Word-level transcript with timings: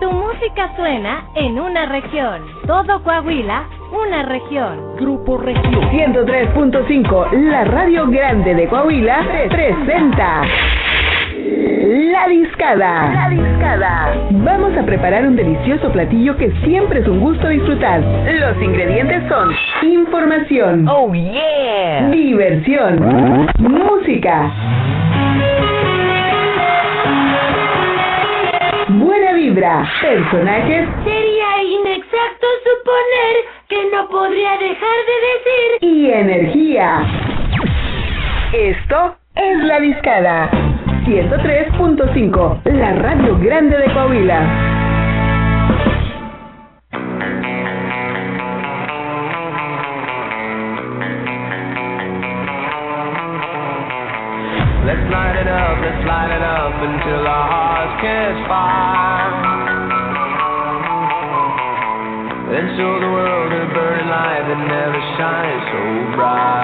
Tu 0.00 0.12
música 0.12 0.70
suena 0.76 1.24
en 1.34 1.58
una 1.58 1.86
región. 1.86 2.42
Todo 2.66 3.02
Coahuila, 3.02 3.64
una 3.90 4.22
región. 4.22 4.94
Grupo 4.96 5.38
Región 5.38 5.74
103.5, 5.90 7.32
la 7.32 7.64
radio 7.64 8.06
grande 8.06 8.54
de 8.54 8.68
Coahuila, 8.68 9.26
presenta. 9.50 10.42
La 12.12 12.28
discada. 12.28 13.12
La 13.12 13.28
discada. 13.30 14.14
Vamos 14.30 14.76
a 14.76 14.84
preparar 14.84 15.26
un 15.26 15.34
delicioso 15.34 15.90
platillo 15.90 16.36
que 16.36 16.52
siempre 16.64 17.00
es 17.00 17.08
un 17.08 17.18
gusto 17.18 17.48
disfrutar. 17.48 18.00
Los 18.00 18.62
ingredientes 18.62 19.24
son 19.28 19.50
información. 19.82 20.86
Oh 20.88 21.12
yeah. 21.12 22.08
Diversión. 22.10 23.48
Música. 23.58 24.52
Buena 29.18 29.32
vibra. 29.32 29.84
Personajes. 30.00 30.88
Sería 31.02 31.62
inexacto 31.64 32.46
suponer 32.62 33.36
que 33.68 33.90
no 33.90 34.08
podría 34.08 34.52
dejar 34.58 34.98
de 35.08 35.16
decir. 35.26 35.68
Y 35.80 36.10
energía. 36.10 37.02
Esto 38.52 39.16
es 39.34 39.58
La 39.64 39.80
Discada. 39.80 40.50
103.5, 41.04 42.62
la 42.64 42.92
radio 42.94 43.36
grande 43.40 43.76
de 43.78 43.92
Coahuila. 43.92 44.40
Let's 54.86 55.10
light 55.10 55.36
it 55.36 55.48
up, 55.48 55.78
let's 55.82 56.06
light 56.06 56.30
it 56.30 56.42
up 56.42 56.72
until 56.80 57.26
our 57.26 57.48
hearts 57.50 58.00
catch 58.00 58.48
fire. 58.48 59.17
Then 62.58 62.74
show 62.76 62.98
the 62.98 63.06
world 63.06 63.52
a 63.52 63.72
burning 63.72 64.08
light 64.10 64.42
that 64.50 64.58
never 64.66 64.98
shines 65.14 65.62
so 65.70 66.16
bright. 66.16 66.57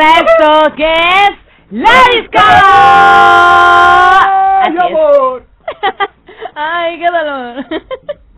A 0.00 0.18
esto 0.20 0.74
que 0.76 0.92
es 0.92 1.30
La 1.70 1.90
Disco. 2.12 2.38
Así 4.62 4.76
es. 4.76 5.42
Ay, 6.54 6.98
qué 6.98 7.06
dolor. 7.06 7.64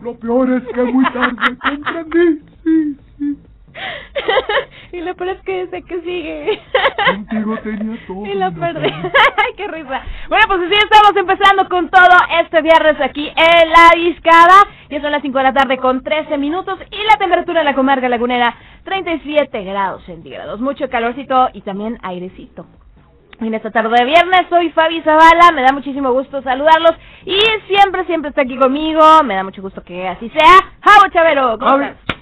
Lo 0.01 0.13
peor 0.19 0.51
es 0.51 0.63
que 0.73 0.83
muy 0.83 1.03
tarde 1.11 1.35
comprendí. 1.61 2.41
Sí, 2.63 2.97
sí. 3.17 3.37
y 4.91 5.01
lo 5.01 5.15
peor 5.15 5.29
es 5.31 5.41
que 5.41 5.67
sé 5.67 5.81
que 5.83 6.01
sigue. 6.01 6.61
Contigo 7.07 7.57
tenía 7.63 7.97
todo. 8.07 8.25
Y 8.27 8.33
lo 8.35 8.51
perdí. 8.53 8.91
Ay, 8.91 9.53
qué 9.57 9.67
risa. 9.67 10.01
Bueno, 10.29 10.45
pues 10.47 10.61
así 10.61 10.75
estamos 10.75 11.15
empezando 11.15 11.69
con 11.69 11.89
todo 11.89 12.17
este 12.41 12.61
viernes 12.61 12.99
aquí 13.01 13.27
en 13.27 13.69
La 13.69 13.89
Discada. 13.95 14.67
Ya 14.89 15.01
son 15.01 15.11
las 15.11 15.21
5 15.21 15.37
de 15.37 15.43
la 15.43 15.53
tarde 15.53 15.77
con 15.77 16.03
13 16.03 16.37
minutos 16.37 16.79
y 16.91 17.03
la 17.03 17.17
temperatura 17.17 17.61
en 17.61 17.65
la 17.65 17.73
comarca 17.73 18.07
lagunera 18.09 18.55
37 18.83 19.63
grados 19.63 20.03
centígrados. 20.05 20.59
Mucho 20.59 20.89
calorcito 20.89 21.49
y 21.53 21.61
también 21.61 21.97
airecito. 22.03 22.65
En 23.39 23.53
esta 23.53 23.71
tarde 23.71 23.89
de 23.97 24.05
viernes 24.05 24.41
soy 24.49 24.69
Fabi 24.71 25.01
Zavala, 25.01 25.51
me 25.53 25.63
da 25.63 25.73
muchísimo 25.73 26.11
gusto 26.13 26.41
saludarlos 26.43 26.93
y 27.25 27.37
siempre, 27.67 28.05
siempre 28.05 28.29
está 28.29 28.41
aquí 28.43 28.57
conmigo, 28.57 29.01
me 29.25 29.35
da 29.35 29.43
mucho 29.43 29.61
gusto 29.61 29.83
que 29.83 30.07
así 30.07 30.29
sea. 30.29 30.59
Javo 30.81 31.11
Chavero, 31.11 31.57
¿cómo 31.57 31.71
Fabi, 31.71 31.85
estás? 31.85 32.17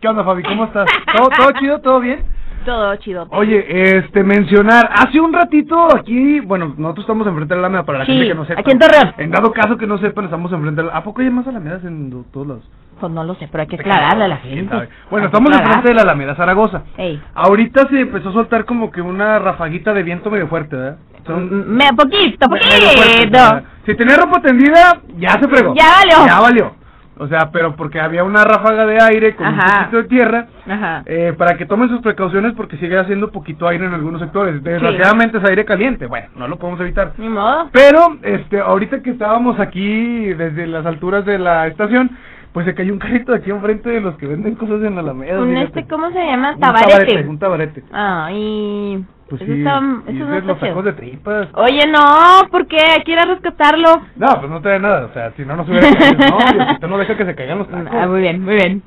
¿Qué 0.00 0.08
onda, 0.08 0.24
Fabi? 0.24 0.42
¿Cómo 0.42 0.64
estás? 0.64 0.86
¿Todo, 1.16 1.28
todo 1.30 1.52
chido? 1.52 1.80
¿Todo 1.80 2.00
bien? 2.00 2.24
Todo 2.66 2.96
chido. 2.96 3.28
Oye, 3.30 3.64
este, 3.98 4.24
mencionar, 4.24 4.90
hace 4.92 5.20
un 5.20 5.32
ratito 5.32 5.86
aquí, 5.96 6.40
bueno, 6.40 6.74
nosotros 6.76 7.04
estamos 7.04 7.26
enfrente 7.28 7.54
de 7.54 7.60
la 7.60 7.68
Alameda, 7.68 7.84
para 7.84 7.98
la 8.00 8.06
Sí, 8.06 8.12
gente 8.12 8.28
que 8.28 8.34
no 8.34 8.44
sepa. 8.44 8.60
aquí 8.60 8.70
en 8.72 8.78
Torreón. 8.80 9.14
En 9.18 9.30
dado 9.30 9.52
caso 9.52 9.78
que 9.78 9.86
no 9.86 9.98
sepan, 9.98 10.24
estamos 10.24 10.52
enfrente 10.52 10.82
de 10.82 10.88
la... 10.88 10.96
¿A 10.96 11.04
poco 11.04 11.20
hay 11.22 11.30
más 11.30 11.46
Alamedas 11.46 11.84
en 11.84 12.10
do- 12.10 12.24
todos 12.32 12.46
lados? 12.48 12.70
Pues 13.00 13.12
no 13.12 13.24
lo 13.24 13.34
sé, 13.34 13.48
pero 13.50 13.62
hay 13.62 13.68
que 13.68 13.76
aclararle 13.76 14.24
a 14.24 14.28
la 14.28 14.40
¿Quién 14.40 14.68
gente. 14.70 14.88
Bueno, 15.10 15.26
estamos 15.26 15.52
enfrente 15.54 15.88
de 15.88 15.94
la 15.94 16.02
Alameda 16.02 16.34
Zaragoza. 16.34 16.82
Ey. 16.96 17.20
Ahorita 17.34 17.86
se 17.88 18.00
empezó 18.00 18.30
a 18.30 18.32
soltar 18.32 18.64
como 18.64 18.90
que 18.90 19.02
una 19.02 19.38
rafaguita 19.38 19.92
de 19.92 20.02
viento 20.02 20.30
medio 20.30 20.48
fuerte, 20.48 20.76
¿verdad? 20.76 20.96
Son- 21.26 21.76
Me, 21.76 21.88
poquito, 21.94 22.48
fuerte, 22.48 22.68
poquito. 22.96 23.60
Si 23.84 23.94
tenía 23.96 24.16
ropa 24.16 24.40
tendida, 24.40 25.00
ya 25.18 25.30
se 25.32 25.46
fregó. 25.48 25.74
Ya 25.74 25.84
valió. 25.98 26.26
Ya 26.26 26.40
valió. 26.40 26.76
O 27.18 27.26
sea, 27.28 27.50
pero 27.50 27.74
porque 27.76 27.98
había 27.98 28.22
una 28.24 28.44
ráfaga 28.44 28.84
de 28.84 29.00
aire 29.00 29.34
con 29.36 29.46
un 29.46 29.58
poquito 29.58 29.96
de 29.96 30.04
tierra, 30.04 30.46
Ajá. 30.68 31.02
eh, 31.06 31.32
para 31.36 31.56
que 31.56 31.64
tomen 31.64 31.88
sus 31.88 32.02
precauciones 32.02 32.52
porque 32.54 32.76
sigue 32.76 32.98
haciendo 32.98 33.30
poquito 33.32 33.66
aire 33.66 33.86
en 33.86 33.94
algunos 33.94 34.20
sectores. 34.20 34.62
Desgraciadamente 34.62 35.38
es 35.38 35.44
aire 35.44 35.64
caliente. 35.64 36.06
Bueno, 36.06 36.28
no 36.36 36.46
lo 36.46 36.56
podemos 36.58 36.78
evitar. 36.82 37.12
Ni 37.16 37.28
modo. 37.30 37.70
Pero, 37.72 38.18
este, 38.22 38.60
ahorita 38.60 39.02
que 39.02 39.10
estábamos 39.10 39.58
aquí 39.58 40.26
desde 40.34 40.66
las 40.66 40.84
alturas 40.84 41.24
de 41.24 41.38
la 41.38 41.66
estación, 41.68 42.10
pues 42.56 42.64
se 42.64 42.74
cayó 42.74 42.94
un 42.94 42.98
carrito 42.98 43.34
aquí 43.34 43.50
enfrente 43.50 43.90
de 43.90 44.00
los 44.00 44.16
que 44.16 44.26
venden 44.26 44.54
cosas 44.54 44.82
en 44.82 44.94
la 44.94 45.02
Alameda. 45.02 45.42
Un 45.42 45.50
fíjate. 45.50 45.80
este, 45.80 45.86
¿cómo 45.92 46.10
se 46.10 46.24
llama? 46.24 46.52
Un 46.54 46.60
Tabarete. 46.60 47.28
Un 47.28 47.38
tabarete. 47.38 47.84
Ay, 47.92 49.04
Pues 49.28 49.42
eso 49.42 49.52
sí, 49.52 49.58
está, 49.58 49.78
y 50.08 50.16
eso 50.16 50.24
es 50.24 50.42
no 50.42 50.48
los 50.54 50.58
tacos 50.58 50.84
de 50.86 50.92
tripas. 50.94 51.48
Oye, 51.52 51.86
no, 51.86 52.48
¿por 52.50 52.66
qué? 52.66 52.78
Quiero 53.04 53.30
rescatarlo. 53.34 54.00
No, 54.16 54.28
pues 54.40 54.50
no 54.50 54.62
te 54.62 54.70
da 54.70 54.78
nada, 54.78 55.04
o 55.04 55.12
sea, 55.12 55.32
si 55.36 55.44
no, 55.44 55.54
no 55.54 55.66
se 55.66 55.70
hubiera 55.70 55.90
caído. 55.98 56.30
No, 56.30 56.72
usted 56.72 56.88
no 56.88 56.96
deja 56.96 57.14
que 57.18 57.26
se 57.26 57.34
caigan 57.34 57.58
los 57.58 57.68
tacos. 57.68 57.92
Ah, 57.92 58.06
muy 58.06 58.22
bien, 58.22 58.42
muy 58.42 58.54
bien. 58.54 58.82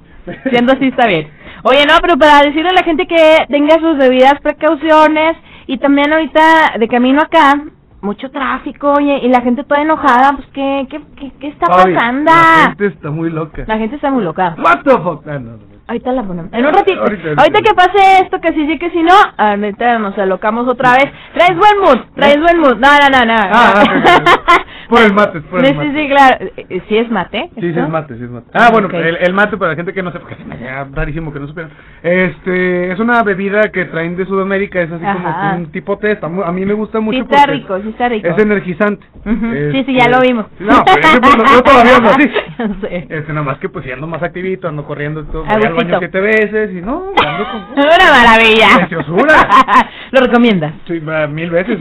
Siendo 0.49 0.73
así 0.73 0.88
está 0.88 1.05
bien. 1.05 1.27
Oye, 1.61 1.85
no, 1.85 1.93
pero 2.01 2.17
para 2.17 2.41
decirle 2.41 2.69
a 2.69 2.73
la 2.73 2.83
gente 2.83 3.05
que 3.05 3.45
tenga 3.49 3.75
sus 3.75 3.99
debidas 3.99 4.41
precauciones 4.41 5.38
y 5.67 5.77
también 5.77 6.11
ahorita 6.11 6.73
de 6.79 6.88
camino 6.88 7.21
acá, 7.21 7.53
mucho 8.01 8.29
tráfico, 8.32 8.94
oye, 8.94 9.20
y 9.24 9.29
la 9.29 9.41
gente 9.41 9.63
toda 9.63 9.82
enojada, 9.82 10.34
pues 10.38 10.48
¿qué, 10.53 10.88
qué, 10.89 11.01
qué, 11.18 11.32
qué 11.39 11.48
está 11.50 11.68
pasando? 11.68 12.32
La 12.32 12.65
gente 12.70 12.86
está 12.88 13.10
muy 13.12 13.29
loca. 13.29 13.63
La 13.68 13.77
gente 13.77 13.96
está 13.98 14.10
muy 14.12 14.24
loca. 14.24 14.56
What 14.58 14.84
the 14.84 14.91
fuck? 14.91 15.27
Ah, 15.27 15.34
no, 15.34 15.51
no, 15.51 15.58
no. 15.58 15.70
Ahorita 15.88 16.12
la 16.12 16.22
ponemos. 16.24 16.53
En 16.53 16.65
un 16.65 16.74
ratito. 16.74 17.01
Ahorita, 17.01 17.24
Ahorita, 17.29 17.41
ahorita. 17.41 17.62
que 17.62 17.74
pase 17.74 18.22
esto, 18.24 18.39
que 18.39 18.53
sí, 18.53 18.68
sí, 18.68 18.77
que 18.77 18.91
si 18.91 19.01
no, 19.01 19.13
ahorita 19.38 19.98
nos 20.00 20.15
alocamos 20.20 20.68
otra 20.68 20.94
vez. 20.94 21.12
Traes 21.34 21.58
buen 21.58 21.79
mood, 21.79 22.06
traes 22.15 22.39
buen 22.39 22.60
mood. 22.60 22.77
No, 22.77 22.88
no, 23.00 23.10
no, 23.10 23.25
no. 23.25 23.36
Ah, 23.38 23.84
no. 23.84 24.63
por 24.89 25.01
el 25.01 25.13
mate, 25.13 25.38
es 25.38 25.43
por 25.46 25.63
el 25.63 25.75
mate. 25.75 25.89
sí, 25.91 25.96
sí, 25.98 26.08
claro. 26.10 26.46
Eh, 26.58 26.81
¿Sí 26.89 26.98
es 26.98 27.10
mate? 27.12 27.50
Sí, 27.55 27.62
sí, 27.74 27.79
es 27.79 27.89
mate, 27.89 28.15
sí 28.17 28.24
es 28.24 28.29
mate. 28.29 28.48
Ah, 28.53 28.69
bueno, 28.72 28.88
Ok. 28.88 28.93
el, 28.96 29.17
el 29.17 29.34
mate 29.34 29.55
para 29.58 29.72
la 29.72 29.75
gente 29.77 29.93
que 29.93 30.01
no 30.03 30.12
sepa, 30.12 30.27
que 30.27 30.36
se 30.36 30.43
me 30.43 30.55
rarísimo 30.93 31.31
que 31.31 31.39
no 31.39 31.48
supiera. 31.48 31.69
Este, 32.03 32.91
es 32.91 33.00
una 33.00 33.22
bebida 33.24 33.62
que 33.72 33.86
traen 33.86 34.17
de 34.17 34.25
Sudamérica, 34.25 34.81
es 34.81 34.91
así 34.91 35.05
Ajá. 35.05 35.51
como 35.51 35.55
un 35.63 35.72
tipo 35.72 35.98
té, 35.98 36.12
está 36.13 36.27
a 36.27 36.51
mí 36.51 36.65
me 36.65 36.74
gusta 36.74 37.00
mucho 37.00 37.17
Sí 37.17 37.22
está 37.24 37.46
porque 37.46 37.51
rico, 37.53 37.79
sí 37.81 37.89
está 37.89 38.10
rico. 38.10 38.27
es 38.27 38.38
energizante. 38.38 39.05
Este, 39.25 39.72
Sí, 39.72 39.84
sí, 39.86 39.93
ya 39.96 40.10
lo 40.10 40.19
vimos. 40.22 40.46
No, 40.60 40.84
pero 40.86 41.08
ese, 41.08 41.22
pues, 41.22 41.36
yo 41.53 41.62
todavía 41.62 41.96
ando 41.98 42.10
así. 42.10 42.29
Sé. 42.81 43.08
Este, 43.10 43.34
nada 43.34 43.43
más 43.46 43.58
que 43.60 43.69
pues 43.69 43.86
si 43.86 43.91
ando 43.91 44.08
más 44.08 44.22
activito, 44.24 44.67
ando 44.67 44.84
corriendo 44.86 45.22
y 45.22 45.25
todo, 45.25 45.46
voy 45.46 45.63
al 45.63 45.74
baño 45.74 46.00
siete 46.00 46.19
veces 46.19 46.72
y 46.74 46.81
no, 46.81 47.13
ando 47.24 47.46
con... 47.51 47.62
Una 47.86 48.12
maravilla. 48.12 48.67
Preciosura. 48.88 49.36
Lo 50.12 50.22
recomiendas. 50.22 50.74
Sí, 50.88 51.00
mil 51.29 51.50
veces. 51.51 51.79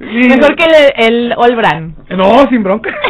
Mejor 0.00 0.56
que 0.56 0.64
el, 0.64 0.92
el 1.06 1.34
All 1.36 1.56
Brand. 1.56 1.94
No, 2.10 2.46
sin 2.48 2.62
bronca. 2.62 2.90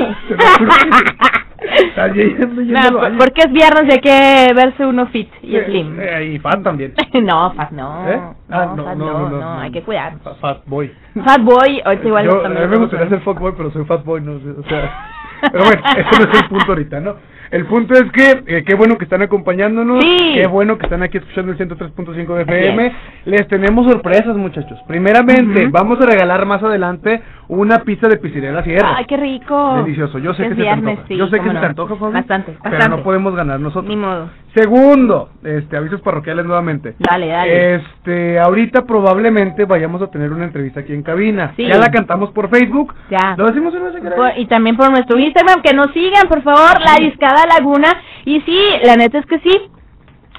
Está 1.64 2.08
yendo, 2.08 2.60
yendo 2.60 2.90
No, 2.90 3.00
al 3.02 3.16
porque 3.16 3.42
es 3.46 3.52
viernes 3.52 3.84
y 3.88 3.92
hay 3.92 4.00
que 4.00 4.52
verse 4.54 4.84
uno 4.84 5.06
fit 5.06 5.30
y 5.42 5.56
Eh, 5.56 5.64
slim. 5.64 5.98
eh, 5.98 6.32
y 6.34 6.38
fan 6.38 6.62
también. 6.62 6.92
no, 7.14 7.52
fat 7.54 7.70
no. 7.70 8.06
¿Eh? 8.08 8.20
Ah, 8.50 8.66
no, 8.66 8.76
no, 8.76 8.84
fat 8.84 8.96
no, 8.96 9.06
no, 9.06 9.28
no, 9.30 9.40
no, 9.40 9.60
hay 9.60 9.70
que 9.72 9.82
cuidar. 9.82 10.18
Fa- 10.22 10.34
Fat 10.34 10.58
boy. 10.66 10.92
Fat 11.24 11.40
boy, 11.40 11.80
ahorita 11.84 12.06
igual 12.06 12.24
Yo, 12.26 12.44
a 12.44 12.48
mí 12.50 12.66
me 12.68 12.76
gustaría 12.76 13.08
ser 13.08 13.20
fuckboy, 13.20 13.54
pero 13.56 13.70
soy 13.70 13.84
fat 13.86 14.04
boy, 14.04 14.20
no 14.20 14.38
sé, 14.40 14.50
o 14.50 14.62
sea... 14.68 15.10
Pero 15.52 15.64
bueno, 15.64 15.82
ese 15.96 16.18
no 16.24 16.32
es 16.32 16.40
el 16.42 16.48
punto 16.48 16.64
ahorita, 16.68 17.00
¿no? 17.00 17.16
El 17.50 17.66
punto 17.66 17.94
es 17.94 18.10
que 18.10 18.42
eh, 18.46 18.64
qué 18.64 18.74
bueno 18.74 18.96
que 18.98 19.04
están 19.04 19.22
acompañándonos, 19.22 20.02
Sí. 20.02 20.32
qué 20.34 20.46
bueno 20.48 20.76
que 20.76 20.86
están 20.86 21.02
aquí 21.04 21.18
escuchando 21.18 21.52
el 21.52 21.58
103.5 21.58 22.34
de 22.34 22.42
FM. 22.42 22.86
es. 22.86 22.92
Les 23.26 23.46
tenemos 23.48 23.86
sorpresas, 23.86 24.36
muchachos. 24.36 24.78
Primeramente, 24.88 25.68
vamos 25.70 26.00
a 26.00 26.06
regalar 26.06 26.46
más 26.46 26.62
adelante 26.64 27.22
una 27.48 27.80
pizza 27.80 28.08
de 28.08 28.16
pizzería 28.16 28.60
Sierra. 28.64 28.94
Ay, 28.96 29.04
qué 29.04 29.16
rico. 29.16 29.74
Delicioso. 29.84 30.18
Yo 30.18 30.34
sé 30.34 30.44
Es 30.44 30.48
que 30.48 30.54
se 30.56 30.62
te 30.62 30.68
antoja. 30.68 31.02
sí, 31.06 31.16
Yo 31.16 31.26
sé 31.28 31.38
que 31.38 31.48
se 31.48 31.54
te 31.54 31.66
antoja, 31.66 31.94
Fabi. 31.96 32.12
Bastante, 32.14 32.56
Pero 32.60 32.76
bastante. 32.76 32.96
no 32.96 33.02
podemos 33.04 33.36
ganar 33.36 33.60
nosotros. 33.60 33.88
Ni 33.88 33.96
modo. 33.96 34.30
Segundo, 34.54 35.30
este, 35.42 35.76
avisos 35.76 36.00
parroquiales 36.00 36.46
nuevamente. 36.46 36.94
Dale, 37.00 37.26
dale. 37.26 37.74
Este, 37.74 38.38
ahorita 38.38 38.84
probablemente 38.86 39.64
vayamos 39.64 40.00
a 40.00 40.06
tener 40.12 40.32
una 40.32 40.44
entrevista 40.44 40.80
aquí 40.80 40.92
en 40.92 41.02
cabina. 41.02 41.52
Sí. 41.56 41.66
Ya 41.66 41.76
la 41.76 41.90
cantamos 41.90 42.30
por 42.30 42.48
Facebook. 42.48 42.94
Ya. 43.10 43.34
¿Lo 43.36 43.46
decimos 43.46 43.74
en 43.74 44.12
Por- 44.14 44.38
y 44.38 44.46
también 44.46 44.76
por 44.76 44.90
nuestro 44.92 45.18
Instagram, 45.18 45.60
que 45.60 45.74
nos 45.74 45.90
sigan, 45.92 46.28
por 46.28 46.42
favor, 46.42 46.80
La 46.80 47.04
Discada 47.04 47.44
Laguna. 47.46 47.88
Y 48.24 48.40
sí, 48.42 48.58
la 48.84 48.94
neta 48.94 49.18
es 49.18 49.26
que 49.26 49.40
sí. 49.40 49.50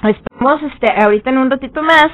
Esperamos 0.02 0.62
este, 0.62 0.90
ahorita 0.98 1.30
en 1.30 1.38
un 1.38 1.50
ratito 1.50 1.82
más. 1.82 2.06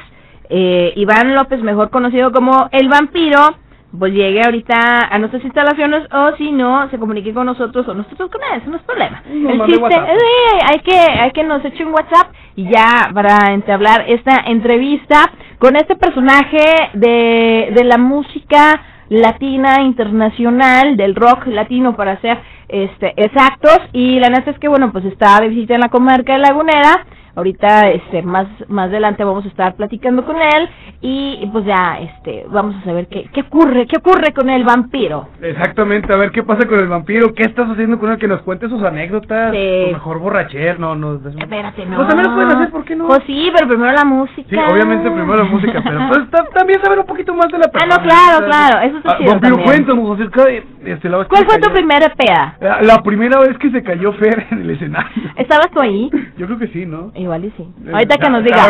Eh, 0.51 0.93
Iván 0.97 1.35
López, 1.35 1.63
mejor 1.63 1.91
conocido 1.91 2.33
como 2.33 2.69
El 2.73 2.89
Vampiro, 2.89 3.57
pues 3.99 4.13
llegue 4.13 4.43
ahorita 4.43 5.09
a 5.11 5.19
nuestras 5.19 5.45
instalaciones 5.45 6.07
o 6.13 6.37
si 6.37 6.51
no, 6.51 6.89
se 6.91 6.99
comunique 6.99 7.35
con 7.35 7.47
nosotros 7.47 7.87
o 7.89 7.95
nosotros 7.95 8.31
con 8.31 8.41
él, 8.43 8.61
eso 8.61 8.71
no 8.71 8.77
es 8.77 8.83
problema. 8.83 9.23
El 9.29 9.63
chiste, 9.67 9.95
eh, 9.95 10.59
hay 10.71 10.79
que, 10.81 10.99
hay 10.99 11.31
que 11.33 11.45
nos 11.45 11.65
eche 11.65 11.85
un 11.85 11.93
WhatsApp 11.93 12.33
y 12.57 12.65
ya 12.71 13.11
para 13.13 13.53
entablar 13.53 14.05
esta 14.09 14.45
entrevista 14.47 15.31
con 15.59 15.77
este 15.77 15.97
personaje 15.97 16.91
de, 16.95 17.73
de 17.75 17.85
la 17.85 17.99
música 17.99 18.81
latina 19.09 19.83
internacional, 19.83 20.97
del 20.97 21.15
rock 21.15 21.47
latino 21.47 21.95
para 21.95 22.19
ser 22.21 22.39
este 22.69 23.13
exactos. 23.23 23.79
Y 23.93 24.19
la 24.19 24.31
neta 24.31 24.51
es 24.51 24.59
que 24.59 24.69
bueno 24.69 24.91
pues 24.91 25.05
está 25.05 25.39
de 25.41 25.49
visita 25.49 25.75
en 25.75 25.81
la 25.81 25.91
comarca 25.91 26.33
de 26.33 26.39
Lagunera 26.39 27.05
ahorita 27.35 27.91
este 27.91 28.23
más 28.23 28.47
más 28.69 28.89
adelante 28.89 29.25
vamos 29.25 29.45
a 29.45 29.49
estar 29.49 29.75
platicando 29.75 30.25
con 30.25 30.37
él 30.37 30.69
y 31.01 31.49
pues 31.53 31.65
ya 31.65 31.99
este 32.01 32.47
vamos 32.51 32.77
a 32.77 32.85
saber 32.85 33.07
qué 33.09 33.29
qué 33.33 33.41
ocurre 33.43 33.87
qué 33.87 33.99
ocurre 33.99 34.33
con 34.35 34.49
el 34.51 34.65
vampiro 34.65 35.29
Exactamente, 35.41 36.13
a 36.13 36.17
ver 36.17 36.31
qué 36.31 36.43
pasa 36.43 36.67
con 36.69 36.79
el 36.79 36.89
vampiro, 36.89 37.35
qué 37.35 37.43
estás 37.45 37.69
haciendo 37.71 37.99
con 37.99 38.11
él, 38.13 38.19
que 38.19 38.29
nos 38.29 38.43
cuente 38.43 38.69
sus 38.69 38.83
anécdotas, 38.83 39.53
Sí. 39.53 39.85
o 39.89 39.93
mejor 39.93 40.19
borracher, 40.19 40.79
no, 40.79 40.95
no. 40.95 41.15
espérate 41.15 41.85
no 41.87 41.97
Pues 41.97 42.09
también 42.09 42.29
lo 42.29 42.35
pueden 42.35 42.51
hacer, 42.53 42.71
¿por 42.71 42.85
qué 42.85 42.97
no? 42.97 43.07
pues 43.07 43.21
sí 43.27 43.51
pero 43.55 43.69
primero 43.69 43.93
la 43.93 44.05
música 44.05 44.49
Sí, 44.49 44.57
obviamente 44.57 45.11
primero 45.11 45.37
la 45.37 45.45
música, 45.45 45.83
pero 45.85 46.01
pues 46.09 46.31
ta- 46.31 46.47
también 46.55 46.83
saber 46.83 46.99
un 47.01 47.07
poquito 47.07 47.35
más 47.35 47.47
de 47.51 47.59
la 47.59 47.67
Ah, 47.67 47.71
persona. 47.73 47.97
no, 47.97 48.03
claro, 48.03 48.47
claro, 48.47 48.79
eso 48.87 48.99
está 48.99 49.13
ah, 49.13 49.19
chido 49.19 49.31
Vampiro, 49.33 49.57
también. 49.57 49.85
cuéntanos 49.85 50.11
acerca 50.21 50.45
de... 50.45 50.65
Este, 50.85 51.09
la 51.09 51.19
vez 51.19 51.29
¿cuál 51.29 51.47
fue 51.47 51.59
tu 51.61 51.71
primera 51.73 52.09
peda? 52.15 52.57
La, 52.61 52.83
la 52.83 53.03
primera 53.03 53.39
vez 53.41 53.57
que 53.59 53.71
se 53.71 53.83
cayó 53.85 54.13
Fer 54.15 54.47
en 54.51 54.63
el 54.63 54.71
escenario. 54.71 55.11
estabas 55.37 55.71
tú 55.71 55.81
ahí 55.81 56.11
Yo 56.37 56.47
creo 56.47 56.59
que 56.59 56.69
sí, 56.69 56.87
¿no? 56.87 57.13
Igual 57.23 57.45
y 57.45 57.51
sí 57.57 57.67
ahorita 57.93 58.17
que 58.17 58.31
nos 58.31 58.45
diga 58.45 58.67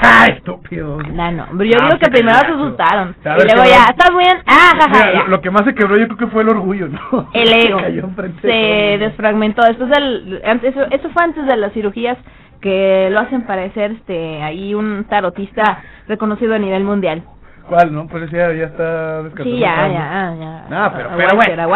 ¡ay, 0.00 0.32
estúpido! 0.32 0.98
No, 0.98 1.32
no, 1.32 1.46
pero 1.52 1.64
yo 1.64 1.76
Ah, 1.80 1.84
digo 1.86 1.98
que 1.98 2.10
primero 2.10 2.38
se 2.38 2.46
asustaron. 2.52 3.16
¿Sabes 3.22 3.44
Y 3.44 3.54
luego 3.54 3.70
ya? 3.70 3.84
¿estás 3.90 4.16
bien? 4.16 4.38
Ah, 4.46 4.72
jaja, 4.80 5.28
lo, 5.28 5.40
que 5.40 5.50
más 5.50 5.64
se 5.64 5.74
quebró 5.74 5.96
yo 5.96 6.06
creo 6.06 6.18
que 6.18 6.26
fue 6.28 6.42
el 6.42 6.48
orgullo, 6.48 6.88
¿no? 6.88 7.28
El 7.34 7.52
ego. 7.66 7.80
Se 8.42 8.98
desfragmentó. 8.98 9.62
Esto 9.66 9.86
es 9.86 9.98
el, 9.98 10.42
eso 10.90 11.10
fue 11.10 11.22
antes 11.22 11.46
de 11.46 11.56
las 11.56 11.72
cirugías 11.72 12.16
que 12.60 13.08
lo 13.10 13.20
hacen 13.20 13.42
parecer 13.42 13.92
este 13.92 14.42
ahí 14.42 14.74
un 14.74 15.04
tarotista 15.04 15.82
reconocido 16.08 16.54
a 16.54 16.58
nivel 16.58 16.84
mundial. 16.84 17.22
¿Cuál, 17.68 17.94
no? 17.94 18.06
Pues 18.08 18.30
ya, 18.30 18.52
ya 18.52 18.64
está 18.66 19.22
descartado. 19.22 19.54
Sí, 19.54 19.58
ya, 19.58 19.88
ya, 19.88 20.34
ya. 20.38 20.64
No, 20.68 20.92
pero, 20.94 21.10
A 21.10 21.16
pero 21.16 21.36
bueno, 21.36 21.72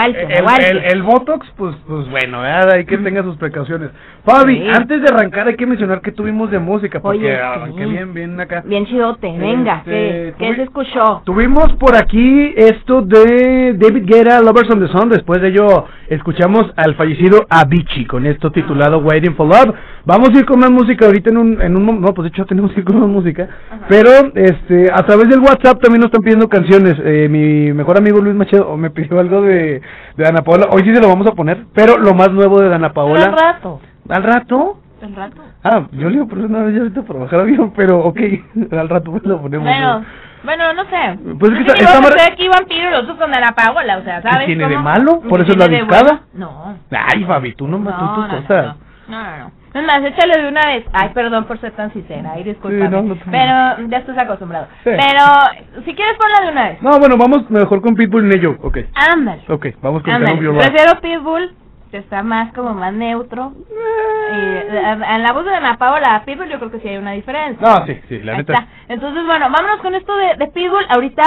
el, 0.59 0.77
el, 0.77 0.85
el 0.93 1.03
Botox, 1.03 1.47
pues, 1.57 1.75
pues 1.87 2.11
bueno, 2.11 2.41
¿verdad? 2.43 2.73
hay 2.73 2.85
que 2.85 2.99
tenga 2.99 3.23
sus 3.23 3.37
precauciones. 3.39 3.91
Fabi, 4.25 4.59
Sí. 4.59 4.69
antes 4.69 5.01
de 5.01 5.09
arrancar 5.09 5.49
hay 5.49 5.57
que 5.57 5.65
mencionar 5.67 6.03
que 6.03 6.13
tuvimos 6.13 6.51
de 6.51 6.59
música, 6.59 7.01
porque 7.01 7.19
Oye, 7.21 7.35
sí. 7.35 7.41
arranqué 7.43 7.87
bien, 7.87 8.13
bien 8.13 8.39
acá. 8.39 8.63
Bien 8.67 8.85
chidote, 8.85 9.35
venga, 9.39 9.79
Este, 9.87 10.35
¿qué, 10.39 10.55
se 10.57 10.63
escuchó? 10.65 11.23
Tuvimos 11.25 11.73
por 11.75 11.97
aquí 11.97 12.53
esto 12.57 13.01
de 13.01 13.75
David 13.79 14.05
Guerra, 14.05 14.41
Lovers 14.43 14.71
on 14.71 14.81
the 14.81 14.89
Sun. 14.89 15.09
Después 15.09 15.41
de 15.41 15.49
ello, 15.49 15.87
escuchamos 16.09 16.71
al 16.77 16.97
fallecido 16.97 17.47
Avicii 17.49 18.05
con 18.05 18.27
esto 18.27 18.51
titulado 18.51 18.99
Waiting 18.99 19.35
for 19.37 19.47
Love. 19.47 19.75
Vamos 20.09 20.31
a 20.31 20.39
ir 20.39 20.47
con 20.47 20.59
más 20.59 20.71
música 20.71 21.05
ahorita 21.05 21.29
en 21.29 21.37
un, 21.37 21.61
en 21.61 21.77
un 21.77 22.01
No, 22.01 22.15
pues 22.15 22.25
de 22.25 22.29
hecho 22.31 22.47
tenemos 22.53 22.73
que 22.73 22.81
ir 22.81 22.87
con 22.87 22.99
más 22.99 23.09
música. 23.11 23.47
Pero 23.89 24.09
este 24.35 24.91
a 24.91 25.03
través 25.03 25.29
del 25.29 25.41
WhatsApp 25.41 25.83
también 25.83 26.01
nos 26.01 26.07
están 26.07 26.23
pidiendo 26.23 26.49
canciones. 26.49 26.97
Eh, 27.05 27.29
mi 27.29 27.73
mejor 27.75 27.99
amigo 27.99 28.19
Luis 28.19 28.35
Machado 28.35 28.75
me 28.79 28.89
pidió 28.89 29.21
algo 29.21 29.43
de, 29.43 29.83
de 30.17 30.27
Ana 30.27 30.41
Paola. 30.43 30.69
Hoy 30.71 30.83
sí 30.83 30.95
se 30.95 31.01
lo 31.03 31.09
vamos 31.09 31.27
a 31.27 31.33
poner. 31.33 31.67
Pero 31.75 31.99
lo 31.99 32.15
más 32.15 32.31
nuevo 32.33 32.59
de 32.61 32.75
Ana 32.75 32.91
Paola. 32.95 33.25
Al 33.27 33.33
rato, 33.39 33.81
¿Al 34.09 34.23
rato? 34.23 34.79
al 35.03 35.15
rato. 35.15 35.43
Ah, 35.63 35.83
yo 35.93 36.09
le 36.09 36.23
a 36.23 36.25
poner 36.25 36.47
una 36.47 36.63
vez 36.65 36.75
ya 36.75 36.81
ahorita 36.81 37.03
para 37.03 37.19
bajar 37.21 37.41
avión, 37.41 37.73
pero 37.77 37.99
ok, 38.01 38.19
al 38.73 38.89
rato 38.89 39.11
pues 39.11 39.25
lo 39.25 39.43
ponemos. 39.43 39.65
Bueno, 39.67 40.05
bueno, 40.43 40.73
no 40.73 40.85
sé. 40.85 41.19
Pues 41.39 41.53
es 41.53 41.59
que 41.59 41.65
Yo 41.67 41.73
está- 41.75 41.97
digo 41.99 42.09
está 42.09 42.27
que 42.27 42.33
aquí 42.33 42.49
vampiro 42.49 42.91
los 42.91 43.03
otros 43.03 43.19
con 43.19 43.31
la 43.31 43.53
pagola, 43.53 43.99
o 43.99 44.03
sea, 44.05 44.23
¿sabes 44.23 44.47
tiene 44.47 44.67
de 44.67 44.75
cómo? 44.75 44.85
malo? 44.85 45.21
¿Por 45.29 45.41
eso 45.43 45.53
es 45.53 45.57
¿Tiene 45.59 45.71
la 45.73 45.79
de 45.79 45.85
discada? 45.85 46.23
bueno? 46.33 46.79
No. 46.91 46.99
Ay, 47.13 47.25
Fabi, 47.25 47.55
tú 47.55 47.69
no 47.69 47.79
me 47.79 47.91
tú 47.93 47.99
tus 47.99 48.29
no, 48.29 48.41
cosas. 48.41 48.77
No, 49.09 49.23
no, 49.23 49.39
no. 49.39 49.51
Es 49.79 49.87
más, 49.87 50.03
échale 50.03 50.43
de 50.43 50.49
una 50.49 50.63
vez. 50.67 50.85
Ay, 50.93 51.11
perdón 51.15 51.45
por 51.45 51.61
ser 51.61 51.73
tan 51.73 51.93
sincera. 51.93 52.33
Ay, 52.35 52.45
discúlpame. 52.45 52.89
no, 52.91 53.03
no 53.03 53.15
te- 53.15 53.25
pero 53.31 53.89
ya 53.89 53.99
estás 53.99 54.19
acostumbrado. 54.19 54.67
Sí. 54.85 54.91
Pero, 54.91 55.83
si 55.85 55.95
quieres 55.95 56.17
ponla 56.19 56.47
de 56.47 56.53
una 56.53 56.69
vez. 56.71 56.83
No, 56.83 56.99
bueno, 56.99 57.17
vamos 57.17 57.49
mejor 57.51 57.81
con 57.81 57.95
Pitbull 57.95 58.29
Neyo. 58.29 58.57
Ok, 58.63 58.79
Ándale. 58.95 59.43
ok, 59.49 59.67
vamos 59.83 60.03
con. 60.03 60.15
Prefiero 60.23 61.01
Pitbull, 61.01 61.55
que 61.91 61.99
está 61.99 62.23
más 62.23 62.53
como 62.55 62.75
más 62.75 62.93
neutro. 62.93 63.53
Eh, 64.33 64.69
en 65.11 65.23
la 65.23 65.33
voz 65.33 65.45
de 65.45 65.55
Ana 65.55 65.77
Paola, 65.79 66.23
Pitbull 66.27 66.49
yo 66.49 66.59
creo 66.59 66.71
que 66.71 66.81
sí 66.81 66.89
hay 66.89 66.97
una 66.99 67.13
diferencia. 67.13 67.67
No, 67.67 67.87
sí, 67.87 67.99
sí, 68.09 68.21
la 68.23 68.33
Ahí 68.33 68.39
neta. 68.39 68.53
está. 68.55 68.67
Entonces, 68.89 69.25
bueno, 69.27 69.47
vámonos 69.51 69.79
con 69.81 69.95
esto 69.95 70.15
de, 70.17 70.35
de 70.37 70.47
Pitbull. 70.49 70.85
Ahorita, 70.89 71.23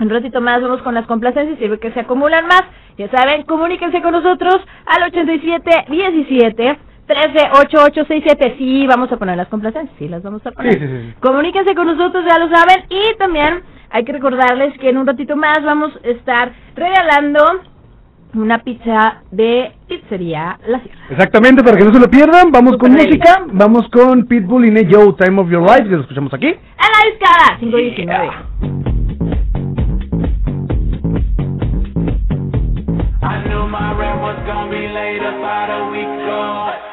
un 0.00 0.10
ratito 0.10 0.40
más, 0.40 0.60
vamos 0.62 0.82
con 0.82 0.94
las 0.94 1.06
complacencias 1.06 1.60
y 1.60 1.68
ve 1.68 1.78
que 1.78 1.92
se 1.92 2.00
acumulan 2.00 2.46
más. 2.46 2.62
Ya 2.98 3.08
saben, 3.10 3.42
comuníquense 3.44 4.02
con 4.02 4.12
nosotros 4.12 4.56
al 4.86 5.02
8717 5.04 6.78
138867. 7.14 8.58
Sí, 8.58 8.86
vamos 8.86 9.10
a 9.12 9.16
poner 9.16 9.36
las 9.36 9.48
complacencias, 9.48 9.96
sí, 9.98 10.08
las 10.08 10.22
vamos 10.22 10.44
a 10.46 10.52
poner. 10.52 10.74
Sí, 10.74 10.78
sí, 10.80 10.86
sí. 10.86 11.14
Comuníquense 11.20 11.74
con 11.74 11.86
nosotros, 11.86 12.24
ya 12.28 12.38
lo 12.38 12.48
saben. 12.54 12.84
Y 12.88 13.16
también 13.18 13.62
hay 13.90 14.04
que 14.04 14.12
recordarles 14.12 14.78
que 14.78 14.90
en 14.90 14.98
un 14.98 15.06
ratito 15.06 15.36
más 15.36 15.62
vamos 15.62 15.92
a 16.04 16.08
estar 16.08 16.52
regalando 16.74 17.60
una 18.34 18.58
pizza 18.60 19.22
de 19.30 19.72
pizzería 19.86 20.58
La 20.66 20.80
Sierra. 20.80 20.98
Exactamente, 21.10 21.62
para 21.62 21.76
que 21.76 21.84
no 21.84 21.92
se 21.92 22.00
lo 22.00 22.08
pierdan, 22.08 22.50
vamos 22.50 22.78
con 22.78 22.92
música. 22.92 23.44
Vamos 23.52 23.88
con 23.90 24.26
Pitbull 24.26 24.64
y 24.66 24.70
Neyo, 24.70 25.14
Time 25.14 25.40
of 25.40 25.50
Your 25.50 25.62
Life, 25.62 25.84
que 25.84 25.96
lo 25.96 26.00
escuchamos 26.00 26.32
aquí. 26.32 26.48
A 26.48 26.88
la 26.88 27.04
discada, 27.10 27.58
519. 27.60 28.30
I 33.24 33.44
knew 33.46 33.68
my 33.68 33.92
rent 33.96 34.20
was 34.20 34.36
gonna 34.46 34.70
be 34.70 34.88
late 34.88 35.22
about 35.22 35.70
a 35.70 35.90
week 35.92 36.08
ago. 36.08 36.91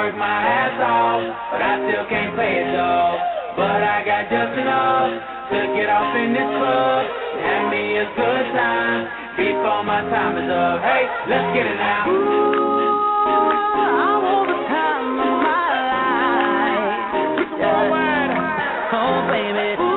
I 0.00 0.04
worked 0.04 0.16
my 0.16 0.24
ass 0.24 0.80
off, 0.80 1.20
but 1.52 1.60
I 1.60 1.76
still 1.84 2.08
can't 2.08 2.32
pay 2.34 2.64
it 2.64 2.72
though. 2.72 3.20
But 3.52 3.84
I 3.84 4.00
got 4.00 4.32
just 4.32 4.56
enough 4.56 5.12
to 5.52 5.76
get 5.76 5.92
off 5.92 6.16
in 6.16 6.32
this 6.32 6.48
club. 6.56 7.04
Have 7.44 7.68
me 7.68 8.00
a 8.00 8.08
good 8.16 8.46
time 8.56 9.12
before 9.36 9.84
my 9.84 10.00
time 10.08 10.40
is 10.40 10.48
up. 10.48 10.80
Hey, 10.80 11.04
let's 11.28 11.52
get 11.52 11.66
it 11.68 11.76
now. 11.76 12.08
I 13.76 14.16
want 14.24 14.48
the 14.48 14.56
time 14.72 15.20
of 15.20 15.36
my 15.44 15.68
life. 15.84 16.96
Yeah. 17.60 18.96
Oh, 18.96 19.28
baby. 19.28 19.89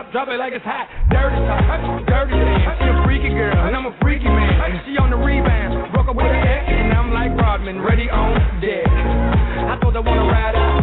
up, 0.00 0.12
drop 0.12 0.28
it 0.32 0.40
like 0.40 0.56
it's 0.56 0.64
hot. 0.64 0.88
Dirty 1.12 1.36
talk, 1.44 1.60
dirty 2.08 2.32
man. 2.32 2.56
She 2.80 2.88
a 2.88 2.96
freaky 3.04 3.28
girl, 3.36 3.52
and 3.52 3.76
I'm 3.76 3.84
a 3.84 3.94
freaky 4.00 4.32
man. 4.32 4.80
She 4.88 4.96
on 4.96 5.12
the 5.12 5.20
rebound, 5.20 5.92
broke 5.92 6.08
up 6.08 6.16
with 6.16 6.24
her 6.24 6.40
ex, 6.40 6.64
and 6.72 6.96
I'm 6.96 7.12
like 7.12 7.36
Rodman, 7.36 7.84
ready 7.84 8.08
on 8.08 8.32
deck. 8.64 8.88
I 8.88 9.76
thought 9.76 9.92
I 9.92 10.00
wanna 10.00 10.24
ride 10.24 10.56
out, 10.56 10.80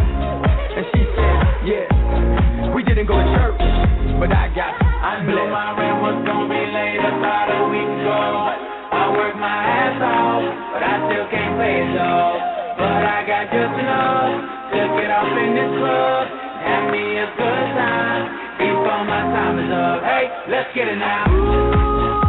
and 0.78 0.86
she 0.94 1.02
said, 1.02 1.34
yeah. 1.66 2.70
We 2.70 2.86
didn't 2.86 3.10
go 3.10 3.18
to 3.18 3.26
church, 3.34 3.58
but 4.22 4.30
I 4.30 4.54
got 4.54 4.78
I 4.78 5.26
knew 5.26 5.50
my 5.50 5.74
rent 5.74 5.98
was 5.98 6.18
gonna 6.22 6.46
be 6.46 6.62
late 6.70 7.02
about 7.02 7.50
a 7.50 7.60
week 7.74 7.90
ago. 7.90 8.22
I 8.94 9.02
worked 9.18 9.40
my 9.42 9.58
ass 9.66 9.98
off, 9.98 10.42
but 10.78 10.82
I 10.86 10.94
still 11.10 11.26
can't 11.26 11.58
pay 11.58 11.82
it 11.82 11.98
all. 11.98 12.38
But 12.78 13.02
I 13.02 13.18
got 13.26 13.50
just 13.50 13.74
enough 13.82 14.30
to 14.70 14.80
get 14.94 15.10
off 15.10 15.32
in 15.42 15.50
this 15.58 15.72
club, 15.74 16.22
have 16.62 16.86
me 16.94 17.18
a 17.18 17.26
good 17.34 17.66
time 17.74 18.47
my 19.08 19.22
time 19.32 19.58
is 19.58 19.72
up. 19.72 20.02
Hey, 20.04 20.28
let's 20.52 20.68
get 20.74 20.86
it 20.86 20.96
now. 20.96 22.27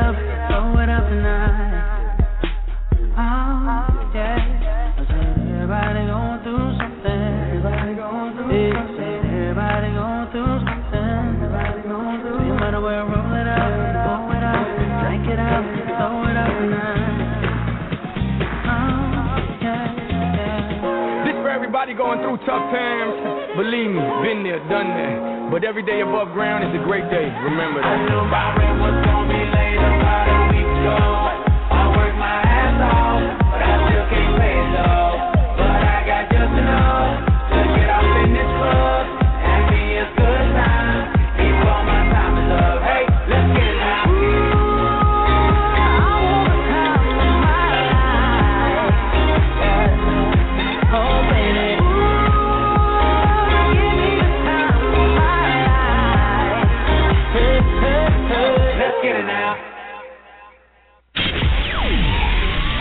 Up, 0.00 0.16
throw 0.48 0.80
it 0.80 0.88
up 0.88 1.04
tonight. 1.04 2.16
Oh, 3.12 4.10
yeah. 4.16 4.96
I 4.96 5.04
everybody 5.52 6.08
gon' 6.08 6.40
do 6.40 6.56
something. 6.80 7.20
Everybody 7.52 7.92
gon' 8.00 8.32
do 8.36 8.48
something. 8.48 9.20
Everybody 9.28 9.92
gon' 9.92 10.32
do 10.32 10.44
something. 10.64 10.80
Everybody 12.40 12.78
roll 12.80 13.34
it 13.36 13.48
up, 13.48 13.68
roll 14.08 14.32
it 14.32 14.44
up, 14.44 14.64
drink 15.04 15.28
it 15.28 15.38
up, 15.38 15.64
throw 16.00 16.24
it 16.28 16.36
up 16.36 16.48
tonight. 16.48 17.28
This 21.26 21.36
for 21.44 21.50
everybody 21.50 21.92
going 21.94 22.20
through 22.20 22.38
tough 22.48 22.72
times. 22.72 23.14
Believe 23.56 23.90
me, 23.90 24.00
been 24.24 24.42
there, 24.44 24.60
done 24.68 24.88
that. 24.96 25.39
But 25.50 25.64
every 25.64 25.82
day 25.82 26.00
above 26.00 26.32
ground 26.32 26.62
is 26.62 26.80
a 26.80 26.84
great 26.84 27.10
day. 27.10 27.26
Remember 27.42 27.82
that. 27.82 28.10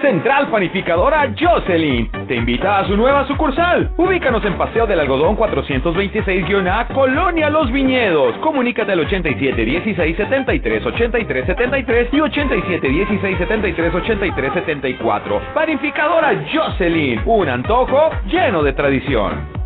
Central 0.00 0.48
Panificadora 0.50 1.32
Jocelyn 1.38 2.10
te 2.26 2.34
invita 2.34 2.78
a 2.78 2.86
su 2.86 2.96
nueva 2.96 3.26
sucursal. 3.26 3.90
Ubícanos 3.96 4.44
en 4.44 4.56
Paseo 4.56 4.86
del 4.86 5.00
Algodón 5.00 5.36
426-A, 5.36 6.88
Colonia 6.88 7.50
Los 7.50 7.70
Viñedos. 7.70 8.36
Comunícate 8.38 8.92
al 8.92 9.00
87 9.00 9.64
16 9.64 10.16
73 10.16 10.86
83 10.86 11.46
73 11.46 12.08
y 12.12 12.20
87 12.20 12.88
16 12.88 13.38
73 13.38 13.94
83 13.94 14.52
74. 14.54 15.40
Panificadora 15.54 16.46
Jocelyn, 16.52 17.20
un 17.26 17.48
antojo 17.48 18.10
lleno 18.26 18.62
de 18.62 18.72
tradición. 18.72 19.59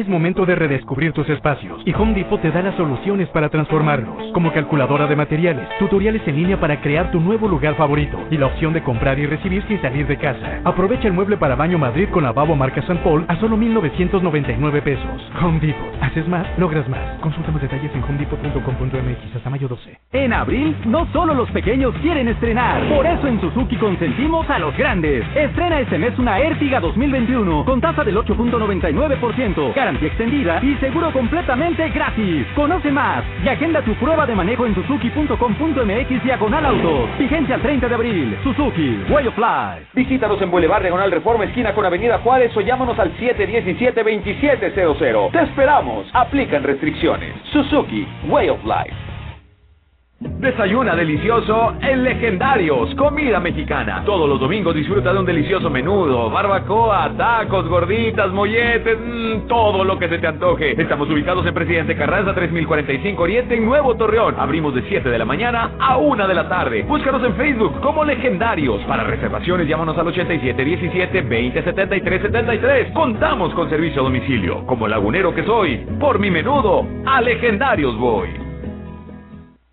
Es 0.00 0.08
momento 0.08 0.46
de 0.46 0.54
redescubrir 0.54 1.12
tus 1.12 1.28
espacios 1.28 1.82
y 1.84 1.92
Home 1.92 2.14
Depot 2.14 2.40
te 2.40 2.50
da 2.50 2.62
las 2.62 2.74
soluciones 2.76 3.28
para 3.28 3.50
transformarlos, 3.50 4.32
como 4.32 4.50
calculadora 4.50 5.06
de 5.06 5.14
materiales, 5.14 5.68
tutoriales 5.78 6.22
en 6.26 6.36
línea 6.36 6.58
para 6.58 6.80
crear 6.80 7.10
tu 7.10 7.20
nuevo 7.20 7.46
lugar 7.46 7.76
favorito 7.76 8.18
y 8.30 8.38
la 8.38 8.46
opción 8.46 8.72
de 8.72 8.82
comprar 8.82 9.18
y 9.18 9.26
recibir 9.26 9.62
sin 9.68 9.78
salir 9.82 10.06
de 10.06 10.16
casa. 10.16 10.62
Aprovecha 10.64 11.06
el 11.06 11.12
mueble 11.12 11.36
para 11.36 11.54
baño 11.54 11.76
Madrid 11.76 12.08
con 12.08 12.24
lavabo 12.24 12.56
marca 12.56 12.80
San 12.86 12.96
Paul 13.02 13.26
a 13.28 13.38
solo 13.40 13.58
1999 13.58 14.80
pesos. 14.80 15.30
Home 15.42 15.60
Depot. 15.60 16.02
Haces 16.02 16.26
más, 16.28 16.46
logras 16.58 16.88
más. 16.88 17.18
Consulta 17.20 17.52
más 17.52 17.60
detalles 17.60 17.94
en 17.94 18.02
homedepot.com.mx 18.02 19.36
hasta 19.36 19.50
mayo 19.50 19.68
12. 19.68 19.98
En 20.12 20.32
abril, 20.32 20.76
no 20.86 21.12
solo 21.12 21.34
los 21.34 21.50
pequeños 21.50 21.94
quieren 22.00 22.26
estrenar. 22.28 22.88
Por 22.88 23.04
eso 23.04 23.26
en 23.26 23.38
Suzuki 23.38 23.76
consentimos 23.76 24.48
a 24.48 24.58
los 24.58 24.74
grandes. 24.78 25.26
Estrena 25.34 25.80
este 25.80 25.98
mes 25.98 26.18
una 26.18 26.38
Ertiga 26.38 26.80
2021 26.80 27.66
con 27.66 27.82
tasa 27.82 28.02
del 28.02 28.16
8.99%, 28.16 29.74
garantía 29.90 30.08
extendida 30.08 30.60
y 30.62 30.76
seguro 30.76 31.12
completamente 31.12 31.88
gratis. 31.88 32.46
Conoce 32.54 32.92
más 32.92 33.24
y 33.44 33.48
agenda 33.48 33.82
tu 33.82 33.92
prueba 33.94 34.24
de 34.24 34.36
manejo 34.36 34.64
en 34.66 34.74
suzuki.com.mx 34.74 36.22
diagonal 36.22 36.66
autos. 36.66 37.08
Vigencia 37.18 37.56
al 37.56 37.62
30 37.62 37.88
de 37.88 37.94
abril. 37.94 38.38
Suzuki, 38.44 39.02
Way 39.08 39.26
of 39.26 39.36
Life. 39.36 39.86
Visítanos 39.94 40.40
en 40.42 40.50
Boulevard 40.50 40.82
Diagonal 40.82 41.10
Reforma, 41.10 41.42
esquina 41.44 41.74
con 41.74 41.84
Avenida 41.84 42.18
Juárez 42.18 42.56
o 42.56 42.60
llámanos 42.60 42.96
al 43.00 43.12
717-2700. 43.16 45.32
Te 45.32 45.42
esperamos. 45.42 46.06
Aplican 46.12 46.62
restricciones. 46.62 47.34
Suzuki, 47.52 48.06
Way 48.28 48.50
of 48.50 48.64
Life. 48.64 49.09
Desayuna 50.20 50.94
delicioso 50.94 51.76
en 51.80 52.04
Legendarios, 52.04 52.94
comida 52.94 53.40
mexicana. 53.40 54.02
Todos 54.04 54.28
los 54.28 54.38
domingos 54.38 54.74
disfruta 54.74 55.14
de 55.14 55.18
un 55.18 55.24
delicioso 55.24 55.70
menudo, 55.70 56.28
barbacoa, 56.28 57.10
tacos, 57.16 57.66
gorditas, 57.66 58.30
molletes, 58.30 58.98
mmm, 58.98 59.48
todo 59.48 59.82
lo 59.82 59.98
que 59.98 60.10
se 60.10 60.18
te 60.18 60.26
antoje. 60.26 60.78
Estamos 60.78 61.08
ubicados 61.08 61.46
en 61.46 61.54
Presidente 61.54 61.96
Carranza 61.96 62.34
3045 62.34 63.22
Oriente 63.22 63.54
en 63.54 63.64
Nuevo 63.64 63.94
Torreón. 63.96 64.34
Abrimos 64.38 64.74
de 64.74 64.82
7 64.82 65.08
de 65.08 65.18
la 65.18 65.24
mañana 65.24 65.70
a 65.78 65.96
1 65.96 66.28
de 66.28 66.34
la 66.34 66.50
tarde. 66.50 66.82
Búscanos 66.82 67.24
en 67.24 67.34
Facebook 67.36 67.80
como 67.80 68.04
Legendarios. 68.04 68.82
Para 68.82 69.04
reservaciones 69.04 69.66
llámanos 69.66 69.96
al 69.96 70.08
87 70.08 70.64
17 70.64 71.22
20 71.22 71.62
73 71.62 72.22
73. 72.22 72.92
Contamos 72.92 73.54
con 73.54 73.70
servicio 73.70 74.02
a 74.02 74.04
domicilio. 74.04 74.66
Como 74.66 74.86
lagunero 74.86 75.34
que 75.34 75.44
soy, 75.44 75.78
por 75.98 76.18
mi 76.18 76.30
menudo, 76.30 76.86
a 77.06 77.22
Legendarios 77.22 77.96
voy. 77.96 78.49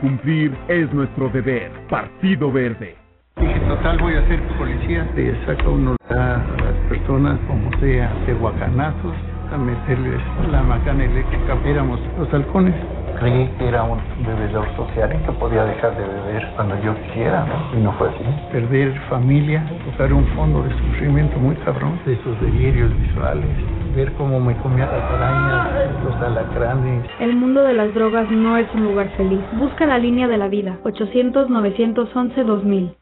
Cumplir 0.00 0.56
es 0.68 0.92
nuestro 0.92 1.28
deber. 1.30 1.72
Partido 1.90 2.52
Verde. 2.52 2.94
Dije, 3.36 3.58
total, 3.60 3.98
voy 3.98 4.14
a 4.14 4.26
ser 4.28 4.40
policía. 4.56 5.08
Le 5.16 5.34
saca 5.44 5.68
uno 5.68 5.96
a 6.08 6.14
las 6.14 6.74
personas, 6.88 7.38
como 7.48 7.70
sea, 7.80 8.14
de 8.26 8.34
guacanazos, 8.34 9.14
a 9.52 9.58
meterles 9.58 10.20
la 10.52 10.62
macana 10.62 11.04
eléctrica. 11.04 11.56
Éramos 11.64 12.00
los 12.16 12.32
halcones. 12.32 12.74
Creí 13.18 13.48
que 13.58 13.66
era 13.66 13.82
un 13.82 13.98
bebedor 14.24 14.64
social 14.76 15.10
y 15.12 15.18
que 15.26 15.32
podía 15.32 15.64
dejar 15.64 15.96
de 15.96 16.06
beber 16.06 16.52
cuando 16.54 16.80
yo 16.82 16.94
quisiera, 17.02 17.44
¿no? 17.46 17.76
Y 17.76 17.80
no 17.82 17.90
fue 17.94 18.10
así. 18.10 18.22
Perder 18.52 18.96
familia, 19.08 19.64
tocar 19.90 20.12
un 20.12 20.24
fondo 20.36 20.62
de 20.62 20.70
sufrimiento 20.70 21.36
muy 21.38 21.56
cabrón, 21.56 21.98
de 22.06 22.12
esos 22.12 22.40
delirios 22.40 22.96
visuales. 23.00 23.50
Ver 23.96 24.12
cómo 24.12 24.38
me 24.38 24.54
comía 24.58 24.86
las 24.86 25.02
arañas, 25.10 25.90
los 26.04 26.14
alacranes. 26.22 27.10
El 27.18 27.34
mundo 27.34 27.64
de 27.64 27.74
las 27.74 27.92
drogas 27.92 28.30
no 28.30 28.56
es 28.56 28.72
un 28.74 28.84
lugar 28.84 29.08
feliz. 29.16 29.40
Busca 29.54 29.84
la 29.84 29.98
línea 29.98 30.28
de 30.28 30.38
la 30.38 30.46
vida. 30.46 30.78
800-911-2000. 30.84 32.94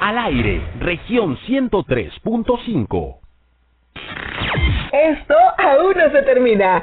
Al 0.00 0.18
aire, 0.18 0.62
región 0.80 1.36
103.5. 1.46 3.18
Esto 4.92 5.34
aún 5.58 5.94
no 5.96 6.10
se 6.10 6.22
termina. 6.22 6.82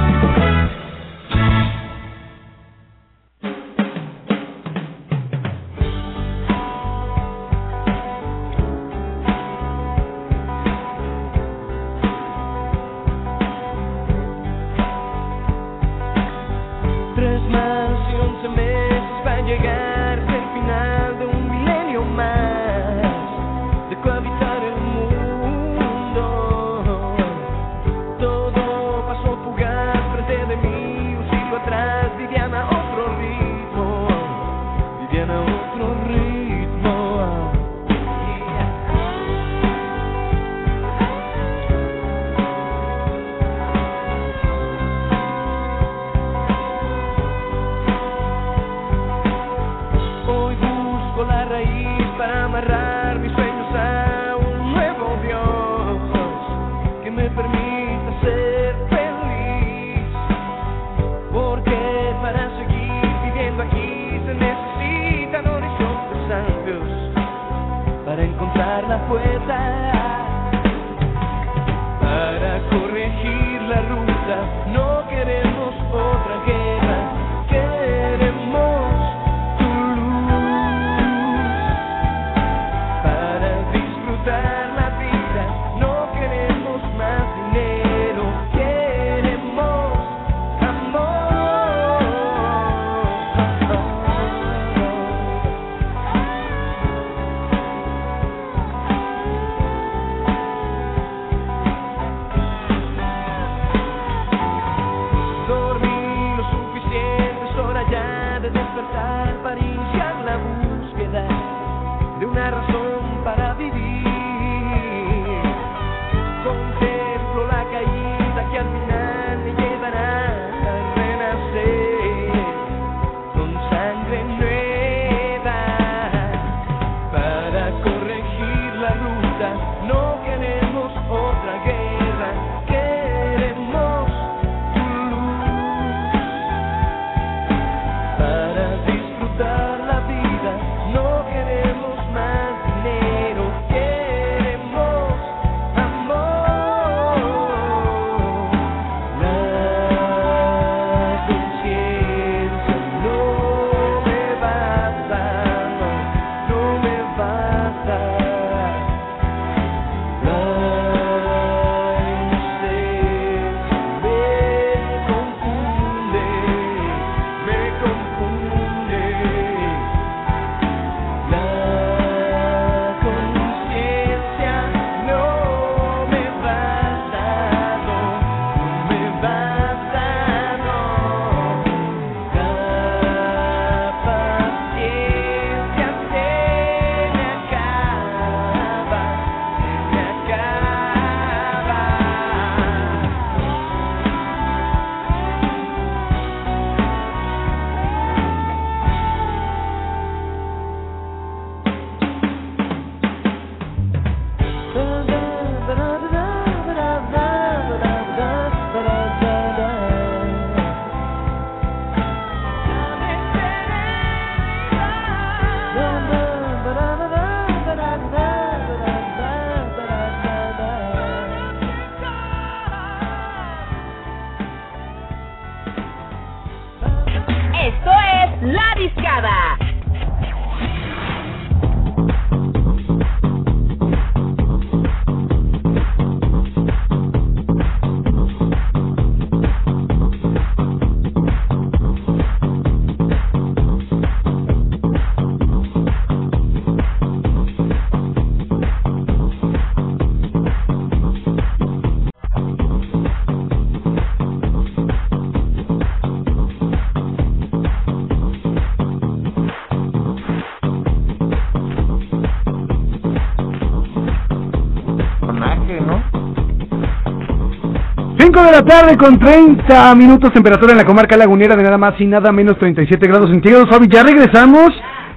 Tarde 268.71 268.95
con 268.95 269.19
30 269.19 269.95
minutos 269.95 270.31
temperatura 270.31 270.71
en 270.71 270.77
la 270.77 270.85
comarca 270.85 271.17
lagunera 271.17 271.57
de 271.57 271.63
nada 271.63 271.77
más 271.77 271.99
y 271.99 272.05
nada 272.05 272.31
menos 272.31 272.57
37 272.57 273.05
grados 273.05 273.29
centígrados. 273.29 273.69
Fabi, 273.69 273.89
ya 273.89 274.01
regresamos. 274.01 274.69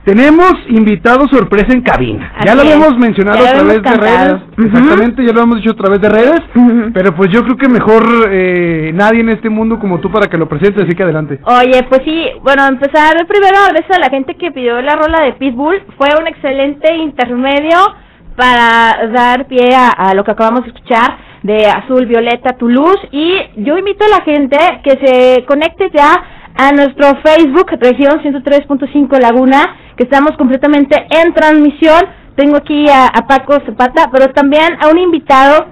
Tenemos 0.05 0.53
invitado 0.69 1.27
sorpresa 1.29 1.69
en 1.73 1.81
cabina. 1.83 2.33
ya 2.45 2.55
lo 2.55 2.63
habíamos 2.63 2.99
mencionado 2.99 3.39
a 3.39 3.53
través 3.53 3.81
de 3.81 3.91
redes. 3.91 4.43
Exactamente, 4.59 5.25
ya 5.25 5.33
lo 5.33 5.43
hemos 5.43 5.57
dicho 5.59 5.71
a 5.71 5.77
través 5.77 6.01
de 6.01 6.09
redes. 6.09 6.41
Pero 6.93 7.15
pues 7.15 7.31
yo 7.31 7.43
creo 7.45 7.57
que 7.57 7.69
mejor 7.69 8.03
eh, 8.29 8.91
nadie 8.93 9.21
en 9.21 9.29
este 9.31 9.49
mundo 9.49 9.79
como 9.79 10.01
tú 10.01 10.11
para 10.11 10.27
que 10.27 10.37
lo 10.37 10.49
presentes, 10.49 10.85
así 10.85 10.95
que 10.97 11.05
adelante. 11.05 11.39
Oye, 11.45 11.87
pues 11.89 12.03
sí, 12.05 12.27
bueno, 12.43 12.67
empezar 12.67 13.15
primero 13.29 13.57
gracias 13.71 13.97
a 13.97 14.01
la 14.01 14.11
gente 14.11 14.35
que 14.35 14.51
pidió 14.51 14.83
la 14.83 14.97
rola 14.97 15.23
de 15.23 15.35
Pitbull. 15.35 15.81
Fue 15.97 16.09
un 16.21 16.27
excelente 16.27 16.93
intermedio 16.97 17.79
para 18.37 19.07
dar 19.13 19.47
pie 19.47 19.75
a, 19.75 19.91
a 19.91 20.13
lo 20.15 20.25
que 20.25 20.33
acabamos 20.33 20.65
de 20.65 20.73
escuchar 20.73 21.34
de 21.45 21.67
Azul, 21.67 22.07
Violeta, 22.07 22.57
Tu 22.57 22.69
Luz. 22.69 22.97
Y 23.13 23.37
yo 23.57 23.77
invito 23.79 24.05
a 24.05 24.19
la 24.19 24.25
gente 24.25 24.57
que 24.83 24.91
se 24.93 25.45
conecte 25.45 25.91
ya 25.93 26.13
a 26.57 26.73
nuestro 26.73 27.21
Facebook, 27.23 27.71
región 27.79 28.21
103.5 28.23 29.21
Laguna, 29.21 29.77
que 29.97 30.05
estamos 30.05 30.33
completamente 30.39 30.97
en 31.11 31.35
transmisión. 31.35 32.03
Tengo 32.35 32.57
aquí 32.57 32.89
a, 32.89 33.07
a 33.07 33.27
Paco 33.29 33.55
Zapata, 33.67 34.11
pero 34.11 34.33
también 34.33 34.77
a 34.83 34.89
un 34.89 34.99
invitado 34.99 35.67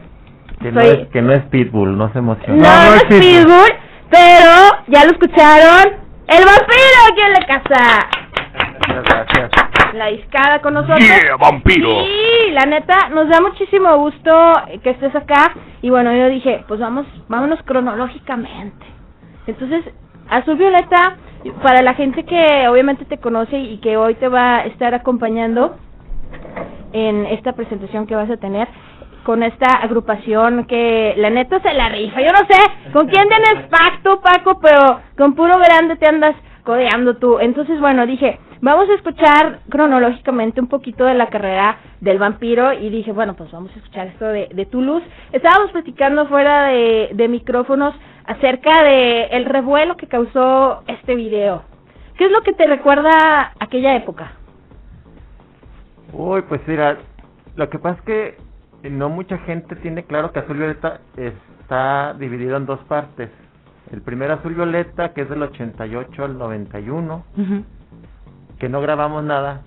Que 0.60 0.70
no, 0.70 0.80
es, 0.80 1.08
que 1.08 1.22
no 1.22 1.32
es 1.32 1.42
Pitbull, 1.46 1.96
no 1.96 2.12
se 2.12 2.18
emocione. 2.18 2.58
no, 2.58 2.68
no 2.68 2.94
es 2.94 3.04
Pitbull, 3.04 3.72
pero 4.10 4.84
ya 4.88 5.04
lo 5.04 5.12
escucharon. 5.12 6.02
¡El 6.28 6.44
vampiro 6.44 6.98
aquí 7.10 7.20
en 7.20 7.32
la 7.32 7.46
casa! 7.46 8.08
Muchas 8.78 9.04
gracias. 9.04 9.41
La 9.92 10.06
discada 10.06 10.60
con 10.60 10.74
nosotros. 10.74 11.00
Yeah, 11.00 11.36
vampiro. 11.36 12.04
Sí, 12.04 12.50
la 12.52 12.64
neta, 12.64 13.10
nos 13.10 13.28
da 13.28 13.40
muchísimo 13.40 13.96
gusto 13.98 14.30
que 14.82 14.90
estés 14.90 15.14
acá. 15.14 15.54
Y 15.82 15.90
bueno, 15.90 16.14
yo 16.14 16.28
dije, 16.28 16.64
pues 16.66 16.80
vamos, 16.80 17.06
vámonos 17.28 17.62
cronológicamente. 17.64 18.86
Entonces, 19.46 19.84
Azul 20.30 20.56
Violeta, 20.56 21.16
para 21.62 21.82
la 21.82 21.94
gente 21.94 22.24
que 22.24 22.68
obviamente 22.68 23.04
te 23.04 23.18
conoce 23.18 23.58
y 23.58 23.78
que 23.78 23.96
hoy 23.96 24.14
te 24.14 24.28
va 24.28 24.58
a 24.58 24.66
estar 24.66 24.94
acompañando 24.94 25.76
en 26.92 27.26
esta 27.26 27.52
presentación 27.52 28.06
que 28.06 28.14
vas 28.14 28.30
a 28.30 28.36
tener 28.36 28.68
con 29.24 29.42
esta 29.42 29.66
agrupación 29.82 30.64
que 30.64 31.14
la 31.16 31.30
neta 31.30 31.60
se 31.60 31.72
la 31.74 31.88
rifa. 31.88 32.20
Yo 32.20 32.32
no 32.32 32.38
sé 32.38 32.92
con 32.92 33.08
quién 33.08 33.28
tienes 33.28 33.68
pacto, 33.68 34.20
Paco, 34.20 34.58
pero 34.60 35.00
con 35.16 35.34
puro 35.34 35.58
grande 35.58 35.96
te 35.96 36.06
andas 36.08 36.34
codeando 36.64 37.16
tú. 37.16 37.38
Entonces, 37.38 37.80
bueno, 37.80 38.06
dije, 38.06 38.38
vamos 38.62 38.88
a 38.88 38.94
escuchar 38.94 39.58
cronológicamente 39.68 40.60
un 40.60 40.68
poquito 40.68 41.04
de 41.04 41.14
la 41.14 41.28
carrera 41.28 41.78
del 42.00 42.18
vampiro 42.18 42.72
y 42.72 42.88
dije, 42.88 43.12
bueno, 43.12 43.34
pues 43.34 43.50
vamos 43.50 43.70
a 43.74 43.78
escuchar 43.78 44.06
esto 44.06 44.24
de, 44.24 44.48
de 44.54 44.66
Toulouse. 44.66 45.06
Estábamos 45.32 45.72
platicando 45.72 46.26
fuera 46.28 46.68
de, 46.68 47.10
de 47.12 47.28
micrófonos 47.28 47.94
acerca 48.24 48.82
de 48.84 49.24
el 49.24 49.44
revuelo 49.44 49.96
que 49.96 50.06
causó 50.06 50.84
este 50.86 51.14
video. 51.16 51.64
¿Qué 52.16 52.26
es 52.26 52.30
lo 52.30 52.42
que 52.42 52.52
te 52.52 52.66
recuerda 52.66 53.52
aquella 53.58 53.96
época? 53.96 54.32
Uy, 56.12 56.42
pues 56.42 56.60
mira, 56.66 56.98
lo 57.56 57.68
que 57.68 57.78
pasa 57.78 57.98
es 57.98 58.04
que 58.04 58.90
no 58.90 59.08
mucha 59.08 59.38
gente 59.38 59.76
tiene 59.76 60.04
claro 60.04 60.32
que 60.32 60.38
Azul 60.38 60.56
Violeta 60.56 61.00
está 61.16 62.14
dividido 62.14 62.56
en 62.56 62.66
dos 62.66 62.80
partes. 62.80 63.30
El 63.90 64.02
primer 64.02 64.30
Azul 64.30 64.54
Violeta, 64.54 65.12
que 65.12 65.22
es 65.22 65.28
del 65.28 65.42
88 65.42 66.24
al 66.24 66.38
91, 66.38 67.24
que 68.62 68.68
no 68.68 68.80
grabamos 68.80 69.24
nada 69.24 69.62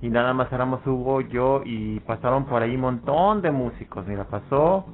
y 0.00 0.08
nada 0.08 0.32
más 0.32 0.52
éramos 0.52 0.86
Hugo, 0.86 1.22
yo 1.22 1.62
y 1.64 1.98
pasaron 1.98 2.44
por 2.44 2.62
ahí 2.62 2.76
un 2.76 2.82
montón 2.82 3.42
de 3.42 3.50
músicos. 3.50 4.06
Mira, 4.06 4.26
pasó 4.26 4.86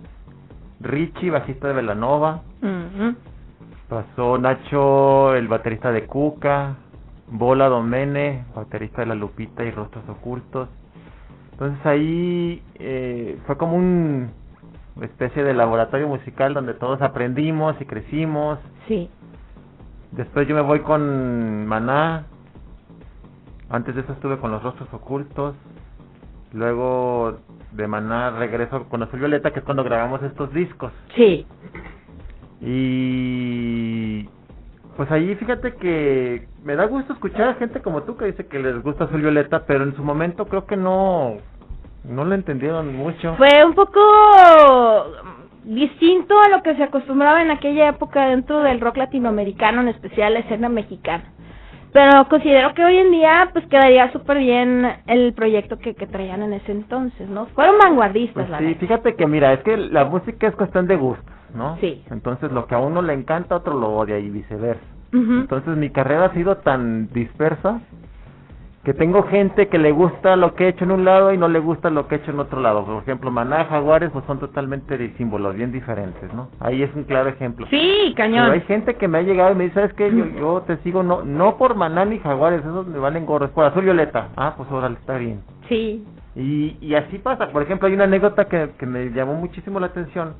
Richie, 0.80 1.28
bajista 1.28 1.68
de 1.68 1.74
Velanova, 1.74 2.40
pasó 3.86 4.38
Nacho, 4.38 5.34
el 5.34 5.46
baterista 5.46 5.92
de 5.92 6.06
Cuca, 6.06 6.76
Bola 7.30 7.68
Domene, 7.68 8.46
baterista 8.56 9.02
de 9.02 9.08
La 9.08 9.14
Lupita 9.14 9.62
y 9.62 9.72
Rostros 9.72 10.08
Ocultos. 10.08 10.70
Entonces 11.52 11.84
ahí 11.84 12.62
eh, 12.76 13.38
fue 13.44 13.58
como 13.58 13.76
un 13.76 14.30
una 14.96 15.04
especie 15.04 15.44
de 15.44 15.52
laboratorio 15.52 16.08
musical 16.08 16.54
donde 16.54 16.72
todos 16.72 17.02
aprendimos 17.02 17.78
y 17.78 17.84
crecimos. 17.84 18.58
Sí. 18.86 19.10
Después 20.12 20.48
yo 20.48 20.54
me 20.54 20.62
voy 20.62 20.80
con 20.80 21.66
Maná. 21.66 22.24
Antes 23.70 23.94
de 23.94 24.00
eso 24.02 24.12
estuve 24.12 24.38
con 24.38 24.50
los 24.50 24.62
Rostros 24.62 24.88
Ocultos. 24.92 25.54
Luego 26.52 27.38
de 27.72 27.87
Maná 27.87 28.31
regreso 28.31 28.85
con 28.88 29.02
Azul 29.02 29.18
Violeta, 29.18 29.50
que 29.52 29.59
es 29.59 29.64
cuando 29.64 29.85
grabamos 29.85 30.22
estos 30.22 30.52
discos. 30.54 30.92
Sí. 31.14 31.46
Y 32.61 34.28
pues 34.96 35.11
ahí 35.11 35.35
fíjate 35.37 35.74
que 35.74 36.48
me 36.64 36.74
da 36.74 36.87
gusto 36.87 37.12
escuchar 37.12 37.48
a 37.48 37.54
gente 37.54 37.81
como 37.83 38.02
tú 38.02 38.16
que 38.16 38.24
dice 38.24 38.46
que 38.46 38.59
les 38.59 38.83
gusta 38.83 39.04
Azul 39.04 39.20
Violeta, 39.20 39.64
pero 39.66 39.85
en 39.85 39.94
su 39.94 40.02
momento 40.02 40.46
creo 40.46 40.66
que 40.66 40.76
no 40.76 41.37
no 42.04 42.24
lo 42.24 42.35
entendieron 42.35 42.96
mucho. 42.96 43.35
Fue 43.37 43.64
un 43.64 43.74
poco 43.74 44.00
distinto 45.64 46.35
a 46.40 46.48
lo 46.48 46.62
que 46.62 46.74
se 46.76 46.83
acostumbraba 46.83 47.42
en 47.42 47.50
aquella 47.50 47.88
época 47.88 48.26
dentro 48.26 48.61
del 48.62 48.81
rock 48.81 48.96
latinoamericano, 48.96 49.83
en 49.83 49.88
especial 49.88 50.35
la 50.35 50.40
escena 50.40 50.68
mexicana. 50.68 51.24
Pero 51.92 52.29
considero 52.29 52.74
que 52.74 52.85
hoy 52.85 52.96
en 52.96 53.11
día 53.11 53.48
pues 53.53 53.66
quedaría 53.66 54.12
súper 54.12 54.38
bien 54.38 54.87
el 55.07 55.33
proyecto 55.33 55.79
que, 55.79 55.94
que 55.94 56.07
traían 56.07 56.42
en 56.42 56.53
ese 56.53 56.72
entonces, 56.72 57.29
¿no? 57.29 57.46
Fueron 57.46 57.79
vanguardistas, 57.79 58.35
Pues 58.35 58.51
la 58.51 58.59
sí, 58.59 58.74
fíjate 58.74 59.14
que 59.14 59.27
mira, 59.27 59.53
es 59.55 59.61
que 59.61 59.77
la 59.77 60.05
música 60.05 60.46
es 60.48 60.55
cuestión 60.55 60.87
de 60.87 60.96
gustos, 60.96 61.35
¿no? 61.55 61.77
Sí. 61.81 62.05
Entonces 62.11 62.53
lo 62.53 62.66
que 62.66 62.74
a 62.74 62.79
uno 62.79 63.01
le 63.03 63.14
encanta, 63.14 63.55
a 63.55 63.59
otro 63.59 63.74
lo 63.74 63.88
odia 63.96 64.18
y 64.18 64.29
viceversa. 64.31 64.85
Entonces 65.11 65.74
mi 65.77 65.88
carrera 65.88 66.27
ha 66.27 66.35
sido 66.35 66.59
tan 66.59 67.09
dispersa 67.12 67.81
que 68.88 68.94
tengo 68.94 69.22
gente 69.24 69.68
que 69.68 69.77
le 69.77 69.92
gusta 69.92 70.35
lo 70.35 70.55
que 70.55 70.64
he 70.64 70.68
hecho 70.68 70.85
en 70.85 70.92
un 70.92 71.05
lado 71.05 71.31
y 71.31 71.37
no 71.37 71.46
le 71.46 71.59
gusta 71.59 71.90
lo 71.90 72.09
que 72.09 72.14
he 72.14 72.18
hecho 72.20 72.31
en 72.31 72.40
otro 72.40 72.59
lado. 72.59 72.87
Por 72.87 73.03
ejemplo, 73.03 73.31
Maná, 73.31 73.66
Jaguares, 73.66 74.09
pues 74.11 74.24
son 74.24 74.38
totalmente 74.38 74.96
de 74.96 75.12
símbolos 75.18 75.57
bien 75.57 75.72
diferentes, 75.72 76.33
¿no? 76.33 76.48
Ahí 76.59 76.83
es 76.83 76.88
un 76.94 77.05
claro 77.05 77.29
ejemplo. 77.29 77.66
Sí, 77.68 78.14
cañón. 78.16 78.44
Pero 78.46 78.55
hay 78.55 78.62
gente 78.62 78.94
que 78.94 79.07
me 79.07 79.18
ha 79.18 79.20
llegado 79.20 79.53
y 79.53 79.57
me 79.57 79.64
dice, 79.64 79.74
¿sabes 79.74 79.92
qué? 79.92 80.11
Yo, 80.11 80.24
yo 80.24 80.62
te 80.66 80.79
sigo 80.79 81.03
no 81.03 81.22
no 81.22 81.59
por 81.59 81.74
Maná 81.74 82.07
ni 82.07 82.18
Jaguares, 82.18 82.61
esos 82.61 82.87
me 82.87 82.98
valen 82.98 83.27
gorros, 83.27 83.51
por 83.51 83.66
Azul 83.66 83.85
Violeta. 83.85 84.29
Ah, 84.38 84.55
pues 84.57 84.72
órale, 84.72 84.94
está 84.94 85.18
bien. 85.18 85.42
Sí. 85.68 86.07
Y, 86.35 86.79
y 86.81 86.94
así 86.94 87.18
pasa. 87.18 87.48
Por 87.48 87.61
ejemplo, 87.61 87.88
hay 87.88 87.94
una 87.94 88.05
anécdota 88.05 88.46
que, 88.46 88.70
que 88.79 88.87
me 88.87 89.11
llamó 89.11 89.35
muchísimo 89.35 89.81
la 89.81 89.88
atención. 89.88 90.33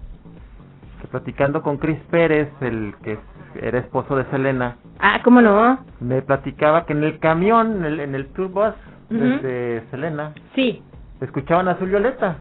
Que 1.01 1.07
platicando 1.09 1.63
con 1.63 1.77
Chris 1.79 1.99
Pérez, 2.11 2.49
el 2.61 2.95
que 3.03 3.19
era 3.61 3.79
esposo 3.79 4.17
de 4.17 4.25
Selena, 4.27 4.77
Ah, 5.01 5.21
¿cómo 5.23 5.41
no? 5.41 5.79
me 6.01 6.23
platicaba 6.23 6.85
que 6.87 6.93
en 6.93 7.05
el 7.05 7.19
camión, 7.19 7.77
en 7.79 7.85
el, 7.85 8.01
en 8.01 8.15
el 8.15 8.27
tour 8.29 8.49
bus 8.49 8.75
Ujú. 9.11 9.19
desde 9.21 9.85
Selena, 9.91 10.33
Sí. 10.55 10.83
escuchaban 11.21 11.69
Azul 11.69 11.89
Violeta. 11.89 12.37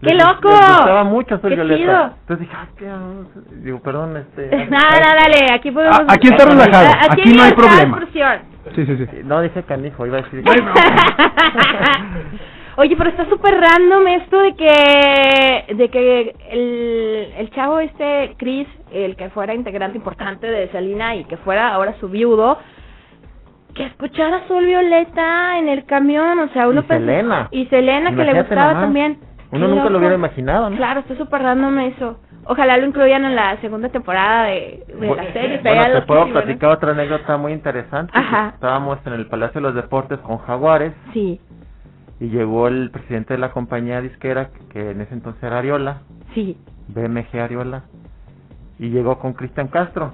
¡Qué 0.00 0.14
Les- 0.14 0.24
loco! 0.24 0.48
Les 0.50 0.58
gustaba 0.76 1.04
mucho 1.04 1.36
Azul 1.36 1.50
¡Qué 1.50 1.54
Violeta. 1.54 1.78
chido! 1.80 2.04
Entonces 2.22 2.38
dije, 2.40 2.52
ah, 2.56 2.66
qué, 2.76 2.88
ah, 2.88 3.00
digo, 3.62 3.80
perdón, 3.80 4.16
este... 4.16 4.48
No, 4.70 4.78
no, 4.78 4.80
dale, 4.80 5.46
aquí 5.54 5.70
podemos... 5.70 6.00
Ah, 6.00 6.06
aquí 6.08 6.28
está 6.28 6.44
relajado, 6.44 6.88
Aquí, 7.08 7.20
aquí 7.22 7.32
no 7.34 7.42
hay 7.44 7.50
de 7.50 7.56
problema. 7.56 8.00
Sí, 8.74 8.84
sí, 8.86 8.96
sí. 8.96 9.06
No, 9.24 9.40
dije 9.40 9.62
canijo, 9.62 10.04
iba 10.06 10.18
a 10.18 10.22
decir... 10.22 10.42
Oye, 12.76 12.96
pero 12.96 13.10
está 13.10 13.28
súper 13.28 13.54
random 13.60 14.06
esto 14.08 14.38
de 14.40 14.54
que 14.54 15.74
de 15.74 15.88
que 15.90 16.34
el, 16.50 17.34
el 17.38 17.50
chavo 17.50 17.78
este, 17.80 18.34
Chris, 18.38 18.66
el 18.92 19.14
que 19.16 19.28
fuera 19.30 19.54
integrante 19.54 19.98
importante 19.98 20.46
de 20.46 20.68
Salina 20.70 21.14
y 21.16 21.24
que 21.24 21.36
fuera 21.38 21.74
ahora 21.74 21.94
su 22.00 22.08
viudo, 22.08 22.58
que 23.74 23.84
escuchara 23.84 24.46
Sol 24.48 24.64
Violeta 24.64 25.58
en 25.58 25.68
el 25.68 25.84
camión, 25.84 26.38
o 26.38 26.48
sea, 26.48 26.68
uno 26.68 26.80
Y 26.82 26.88
Selena. 26.88 27.48
y 27.50 27.66
Selena 27.66 28.10
que 28.14 28.24
le 28.24 28.34
gustaba 28.40 28.68
nomás. 28.68 28.82
también. 28.82 29.18
Uno 29.50 29.68
nunca 29.68 29.90
lo 29.90 29.98
hubiera 29.98 30.14
imaginado, 30.14 30.70
¿no? 30.70 30.76
Claro, 30.76 31.00
está 31.00 31.14
súper 31.16 31.42
random 31.42 31.78
eso. 31.80 32.18
Ojalá 32.46 32.76
lo 32.78 32.86
incluyan 32.86 33.24
en 33.24 33.36
la 33.36 33.56
segunda 33.60 33.88
temporada 33.90 34.44
de, 34.44 34.82
de 34.98 35.14
la 35.14 35.32
serie. 35.32 35.60
Bueno, 35.62 35.84
te 36.00 36.02
puedo 36.02 36.26
platicar 36.32 36.70
otra 36.70 36.92
anécdota 36.92 37.36
muy 37.36 37.52
interesante. 37.52 38.10
Ajá. 38.16 38.52
Estábamos 38.54 38.98
en 39.06 39.12
el 39.12 39.26
Palacio 39.26 39.60
de 39.60 39.66
los 39.68 39.74
Deportes 39.74 40.18
con 40.20 40.38
Jaguares 40.38 40.92
Sí, 41.12 41.38
y 42.22 42.28
llegó 42.28 42.68
el 42.68 42.90
presidente 42.92 43.34
de 43.34 43.38
la 43.40 43.50
compañía 43.50 44.00
disquera, 44.00 44.50
que 44.72 44.90
en 44.92 45.00
ese 45.00 45.12
entonces 45.12 45.42
era 45.42 45.58
Ariola, 45.58 46.02
sí. 46.34 46.56
BMG 46.86 47.40
Ariola, 47.40 47.82
y 48.78 48.90
llegó 48.90 49.18
con 49.18 49.32
Cristian 49.32 49.66
Castro. 49.66 50.12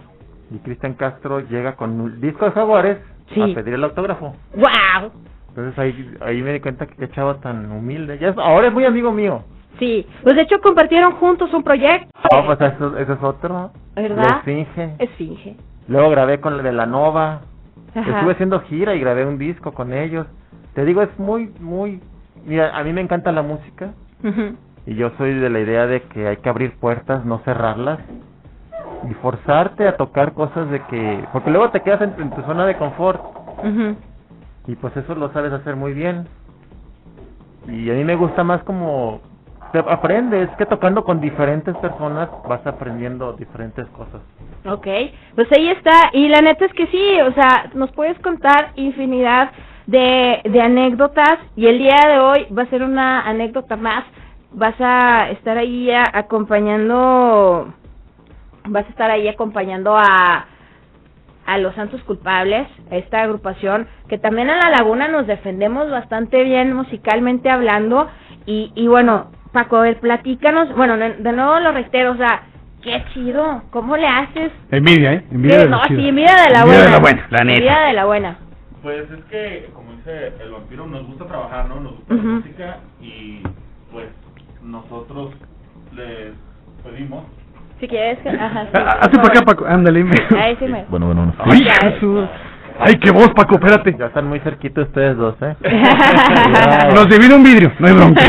Y 0.51 0.57
Cristian 0.61 0.95
Castro 0.95 1.41
llega 1.41 1.77
con 1.77 2.01
un 2.01 2.19
disco 2.23 2.47
de 2.47 2.53
Jaguares 2.53 2.97
Sí. 3.35 3.43
a 3.43 3.55
pedir 3.55 3.75
el 3.75 3.85
autógrafo. 3.85 4.35
¡Wow! 4.55 5.11
Entonces 5.51 5.79
ahí, 5.79 6.15
ahí 6.23 6.41
me 6.41 6.55
di 6.55 6.61
cuenta 6.61 6.87
que 6.87 6.95
qué 6.97 7.11
chavo 7.11 7.37
tan 7.37 7.71
humilde. 7.71 8.19
Ya 8.19 8.29
es- 8.31 8.39
ahora 8.39 8.69
es 8.69 8.73
muy 8.73 8.87
amigo 8.87 9.13
mío. 9.13 9.43
Sí, 9.79 10.07
pues 10.23 10.35
de 10.35 10.43
hecho 10.43 10.61
compartieron 10.63 11.13
juntos 11.17 11.53
un 11.53 11.63
proyecto. 11.63 12.09
Ah, 12.33 12.43
pues 12.47 12.59
eso, 12.61 12.97
eso 12.97 13.13
es 13.13 13.23
otro. 13.23 13.71
¿Verdad? 13.95 14.17
La 14.31 14.37
Esfinge. 14.39 14.95
Esfinge. 14.99 15.57
Luego 15.89 16.09
grabé 16.11 16.41
con 16.41 16.55
el 16.55 16.63
de 16.63 16.73
la 16.73 16.87
Nova. 16.87 17.43
Ajá. 17.95 18.11
Estuve 18.17 18.33
haciendo 18.33 18.61
gira 18.61 18.95
y 18.95 19.01
grabé 19.01 19.27
un 19.27 19.37
disco 19.37 19.73
con 19.73 19.93
ellos. 19.93 20.27
Te 20.79 20.85
digo, 20.85 21.03
es 21.03 21.19
muy, 21.19 21.53
muy... 21.59 22.01
Mira, 22.47 22.71
a 22.79 22.85
mí 22.85 22.93
me 22.93 23.01
encanta 23.01 23.33
la 23.33 23.43
música. 23.43 23.95
Y 24.87 24.95
yo 24.95 25.11
soy 25.19 25.35
de 25.35 25.51
la 25.51 25.59
idea 25.59 25.89
de 25.89 26.03
que 26.03 26.29
hay 26.29 26.37
que 26.37 26.49
abrir 26.49 26.77
puertas, 26.79 27.25
no 27.25 27.41
cerrarlas. 27.41 27.99
Y 29.11 29.15
forzarte 29.15 29.89
a 29.89 29.97
tocar 29.97 30.35
cosas 30.35 30.71
de 30.71 30.81
que... 30.85 31.25
Porque 31.33 31.51
luego 31.51 31.71
te 31.71 31.81
quedas 31.81 32.03
en, 32.03 32.15
en 32.23 32.31
tu 32.31 32.43
zona 32.43 32.65
de 32.65 32.77
confort. 32.77 33.21
Y 34.69 34.77
pues 34.77 34.97
eso 34.97 35.17
lo 35.17 35.33
sabes 35.33 35.53
hacer 35.53 35.75
muy 35.75 35.95
bien. 35.95 36.29
Y 37.67 37.91
a 37.91 37.95
mí 37.95 38.05
me 38.05 38.15
gusta 38.15 38.45
más 38.45 38.63
como... 38.63 39.21
Te 39.73 39.81
aprendes, 39.81 40.49
que 40.59 40.65
tocando 40.65 41.03
con 41.03 41.21
diferentes 41.21 41.77
personas 41.79 42.29
vas 42.49 42.65
aprendiendo 42.65 43.33
diferentes 43.33 43.85
cosas. 43.89 44.21
Ok, 44.65 44.87
pues 45.35 45.49
ahí 45.57 45.71
está. 45.71 46.11
Y 46.13 46.29
la 46.29 46.41
neta 46.41 46.67
es 46.67 46.73
que 46.73 46.87
sí, 46.87 47.21
o 47.21 47.33
sea, 47.33 47.69
nos 47.75 47.91
puedes 47.91 48.17
contar 48.21 48.71
infinidad 48.77 49.51
de, 49.89 50.41
de 50.45 50.61
anécdotas 50.61 51.39
y 51.57 51.67
el 51.67 51.79
día 51.79 51.97
de 52.07 52.19
hoy 52.21 52.47
va 52.57 52.63
a 52.65 52.67
ser 52.67 52.83
una 52.83 53.23
anécdota 53.23 53.75
más. 53.77 54.05
Vas 54.53 54.75
a 54.81 55.31
estar 55.31 55.57
ahí 55.59 55.91
a- 55.91 56.05
acompañando, 56.13 57.73
vas 58.67 58.85
a 58.87 58.89
estar 58.91 59.11
ahí 59.11 59.29
acompañando 59.29 59.97
a, 59.97 60.47
a 61.47 61.59
los 61.59 61.75
santos 61.75 62.03
culpables, 62.05 62.69
a 62.91 62.97
esta 62.97 63.23
agrupación, 63.23 63.87
que 64.09 64.19
también 64.19 64.51
en 64.51 64.59
La 64.59 64.71
Laguna 64.71 65.09
nos 65.09 65.27
defendemos 65.27 65.91
bastante 65.91 66.45
bien 66.45 66.75
musicalmente 66.75 67.51
hablando. 67.51 68.09
Y, 68.47 68.73
y 68.75 68.87
bueno, 68.89 69.31
Paco, 69.53 69.77
a 69.77 69.83
ver, 69.83 70.01
platícanos, 70.01 70.75
bueno, 70.77 70.97
de, 70.99 71.33
nuevo 71.33 71.59
lo 71.61 71.73
reitero, 71.73 72.13
o 72.13 72.17
sea, 72.17 72.43
qué 72.83 73.03
chido, 73.15 73.63
¿cómo 73.71 73.97
le 73.97 74.07
haces? 74.07 74.53
Envidia, 74.71 75.15
¿eh? 75.15 75.25
Envidia 75.31 75.59
Sí, 75.61 75.65
de 75.65 75.71
no, 75.71 75.85
sí, 75.85 76.09
envidia 76.09 76.35
de 76.47 76.53
la 76.53 76.61
Envidia 76.61 76.65
buena. 76.65 76.85
de 76.85 76.91
la 76.91 76.99
buena, 76.99 77.27
la 77.31 77.45
neta. 77.45 77.53
Envidia 77.57 77.79
de 77.87 77.93
la 77.95 78.05
buena. 78.05 78.39
Pues 78.83 79.11
es 79.11 79.25
que, 79.31 79.71
como 79.75 79.93
dice 79.93 80.33
el 80.43 80.53
vampiro, 80.53 80.87
nos 80.87 81.07
gusta 81.07 81.27
trabajar, 81.27 81.69
¿no? 81.69 81.81
Nos 81.81 81.97
gusta 81.97 82.15
Ujú. 82.15 82.27
la 82.27 82.33
música 82.35 82.79
y 83.01 83.43
pues 83.91 84.07
nosotros 84.63 85.33
les 85.97 86.33
pedimos. 86.85 87.25
Si 87.81 87.89
quieres, 87.89 88.19
que- 88.21 88.29
ajá, 88.31 88.65
sí. 88.65 88.71
Ah, 88.75 88.99
Hazte 89.03 89.17
para 89.19 89.29
acá, 89.29 89.43
Paco. 89.43 89.67
Ándale. 89.67 90.05
Ahí 90.41 90.57
sí 90.59 90.67
me... 90.67 90.85
Bueno, 90.89 91.07
bueno, 91.07 91.33
Ay, 91.39 91.65
Ya, 91.65 91.75
Jesús. 91.91 92.29
Ay, 92.81 92.95
qué 93.01 93.11
voz, 93.11 93.31
Paco, 93.35 93.55
espérate. 93.57 93.97
Ya 93.99 94.07
están 94.07 94.29
muy 94.29 94.39
cerquitos 94.41 94.87
ustedes 94.87 95.17
dos, 95.17 95.35
¿eh? 95.43 95.57
Nos 96.95 97.09
divide 97.09 97.35
un 97.35 97.43
vidrio, 97.43 97.73
no 97.81 97.87
hay 97.89 97.95
bronca. 97.95 98.23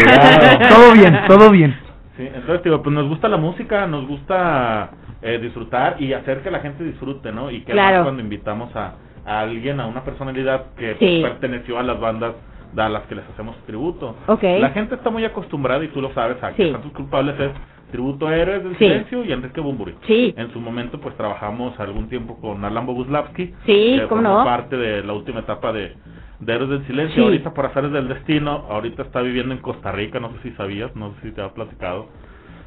Todo 0.69 0.93
bien, 0.93 1.19
todo 1.27 1.51
bien. 1.51 1.75
Sí, 2.17 2.27
entonces 2.33 2.63
digo, 2.63 2.81
pues 2.81 2.93
nos 2.93 3.07
gusta 3.07 3.27
la 3.29 3.37
música, 3.37 3.85
nos 3.87 4.07
gusta 4.07 4.89
eh, 5.21 5.37
disfrutar 5.39 5.95
y 6.01 6.13
hacer 6.13 6.41
que 6.41 6.49
la 6.51 6.59
gente 6.59 6.83
disfrute, 6.83 7.31
¿no? 7.31 7.49
Y 7.51 7.61
que 7.61 7.71
Claro. 7.71 7.97
más 7.97 8.03
cuando 8.05 8.21
invitamos 8.23 8.75
a, 8.75 8.93
a 9.29 9.41
alguien, 9.41 9.79
a 9.79 9.85
una 9.87 10.03
personalidad 10.03 10.65
que 10.77 10.95
Sí. 10.99 11.19
perteneció 11.23 11.77
a 11.79 11.83
las 11.83 11.99
bandas 11.99 12.33
a 12.77 12.87
las 12.89 13.03
que 13.03 13.15
les 13.15 13.27
hacemos 13.29 13.55
tributo. 13.65 14.15
Ok. 14.27 14.43
La 14.59 14.69
gente 14.69 14.95
está 14.95 15.09
muy 15.09 15.25
acostumbrada, 15.25 15.83
y 15.83 15.87
tú 15.89 16.01
lo 16.01 16.11
sabes, 16.13 16.41
a 16.43 16.53
que 16.53 16.65
Sí. 16.65 16.71
Santos 16.71 16.91
Culpables 16.93 17.39
es 17.39 17.51
tributo 17.91 18.27
a 18.27 18.35
Héroes 18.35 18.63
del 18.63 18.73
Sí. 18.73 18.85
Silencio 18.85 19.23
y 19.25 19.31
Enrique 19.31 19.59
Bumburi. 19.59 19.95
Sí. 20.05 20.33
En 20.37 20.51
su 20.53 20.59
momento, 20.59 20.99
pues 20.99 21.15
trabajamos 21.17 21.79
algún 21.79 22.07
tiempo 22.09 22.39
con 22.39 22.63
Alan 22.63 22.85
Boguslavski. 22.85 23.47
Sí, 23.65 23.95
que 23.99 24.05
cómo 24.07 24.21
formó 24.21 24.39
no. 24.39 24.45
parte 24.45 24.77
de 24.77 25.03
la 25.03 25.13
última 25.13 25.39
etapa 25.39 25.71
de, 25.73 25.93
de 26.39 26.53
Héroes 26.53 26.69
del 26.69 26.85
Silencio. 26.85 27.15
Sí. 27.15 27.21
Ahorita, 27.23 27.53
por 27.53 27.65
azares 27.65 27.91
del 27.91 28.07
destino, 28.07 28.65
ahorita 28.69 29.01
está 29.03 29.21
viviendo 29.21 29.53
en 29.55 29.61
Costa 29.61 29.91
Rica, 29.91 30.19
no 30.19 30.29
sé 30.33 30.37
si 30.43 30.51
sabías, 30.51 30.95
no 30.95 31.13
sé 31.15 31.29
si 31.29 31.31
te 31.31 31.41
había 31.41 31.53
platicado. 31.55 32.07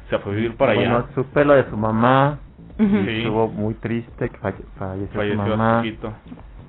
Se 0.09 0.19
fue 0.19 0.33
a 0.33 0.35
vivir 0.35 0.55
para 0.57 0.73
allá. 0.73 0.81
Bueno, 0.81 1.05
supe 1.15 1.45
lo 1.45 1.53
de 1.53 1.63
su 1.69 1.77
mamá. 1.77 2.39
Y 2.77 2.83
Sí. 2.83 3.17
Estuvo 3.19 3.47
muy 3.47 3.75
triste 3.75 4.29
que 4.29 4.37
falle- 4.39 4.65
falleció, 4.77 5.15
Falleció 5.15 5.43
su 5.43 5.49
mamá. 5.57 5.77
poquito. 5.77 6.11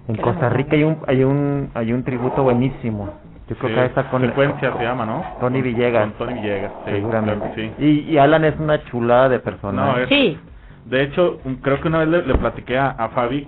En 0.09 0.16
Costa. 0.16 0.48
Rica 0.50 0.76
hay 0.76 0.84
un 0.84 0.98
hay 1.07 1.24
un 1.24 1.70
hay 1.74 1.92
un 1.92 2.02
tributo 2.05 2.42
buenísimo. 2.42 3.14
Yo 3.48 3.57
creo 3.57 3.68
Sí, 3.68 3.74
que 3.74 3.80
ahí 3.80 3.86
está 3.88 4.09
con 4.11 4.22
Frecuencia 4.22 4.72
se 4.76 4.82
llama, 4.82 5.05
¿no? 5.05 5.22
Tony 5.40 5.61
Con- 5.61 5.62
Villegas. 5.64 6.02
Con 6.05 6.12
Tony 6.26 6.34
Villegas, 6.40 6.72
sí, 6.86 6.90
seguramente. 6.92 7.40
claro 7.52 7.55
sí. 7.78 7.84
Y, 7.84 7.90
y 8.12 8.18
Alan 8.18 8.44
es 8.44 8.59
una 8.59 8.82
chulada 8.84 9.28
de 9.28 9.38
persona. 9.40 9.84
No, 9.86 9.98
¿eh? 9.98 10.02
es- 10.05 10.09
Sí. 10.09 10.38
De 10.86 11.02
hecho, 11.02 11.38
un- 11.44 11.57
creo 11.57 11.80
que 11.80 11.88
una 11.88 11.98
vez 12.00 12.09
le, 12.09 12.22
le 12.26 12.34
platiqué 12.36 12.76
a, 12.78 12.88
a 12.90 13.09
Fabi, 13.11 13.46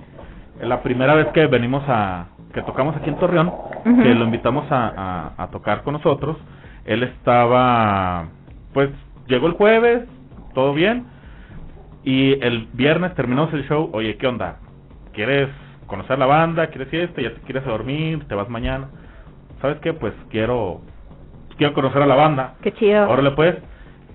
la 0.63 0.83
primera 0.83 1.15
vez 1.15 1.27
que 1.29 1.47
venimos 1.47 1.83
a, 1.89 2.27
que 2.55 2.63
tocamos 2.63 2.97
aquí 2.97 3.11
en 3.11 3.17
Torreón, 3.17 3.53
que 3.85 4.15
lo 4.15 4.25
invitamos 4.25 4.71
a, 4.73 4.93
a, 5.37 5.43
a 5.43 5.47
tocar 5.49 5.83
con 5.83 5.93
nosotros, 5.95 6.37
él 6.87 7.03
estaba, 7.03 8.25
pues, 8.73 8.89
llegó 9.29 9.47
el 9.49 9.53
jueves, 9.55 10.05
todo 10.55 10.73
bien, 10.73 11.05
y 12.05 12.33
el 12.43 12.69
viernes 12.73 13.15
terminamos 13.15 13.53
el 13.53 13.65
show, 13.69 13.91
oye, 13.93 14.17
¿qué 14.17 14.27
onda? 14.27 14.57
¿Quieres 15.13 15.49
conocer 15.87 16.19
la 16.19 16.27
banda? 16.27 16.67
¿Quieres 16.69 16.89
fiesta? 16.89 17.21
¿Ya 17.23 17.35
te 17.35 17.41
quieres 17.43 17.65
dormir? 17.65 18.25
¿Te 18.29 18.35
vas 18.35 18.49
mañana? 18.49 18.89
¿Sabes 19.61 19.79
qué? 19.81 19.93
Pues 19.93 20.13
quiero, 20.31 20.81
quiero 21.57 21.73
conocer 21.75 22.03
a 22.03 22.07
la 22.07 22.15
banda. 22.15 22.55
Qué 22.63 22.73
chido. 22.73 23.09
Órale 23.09 23.31
pues. 23.33 23.57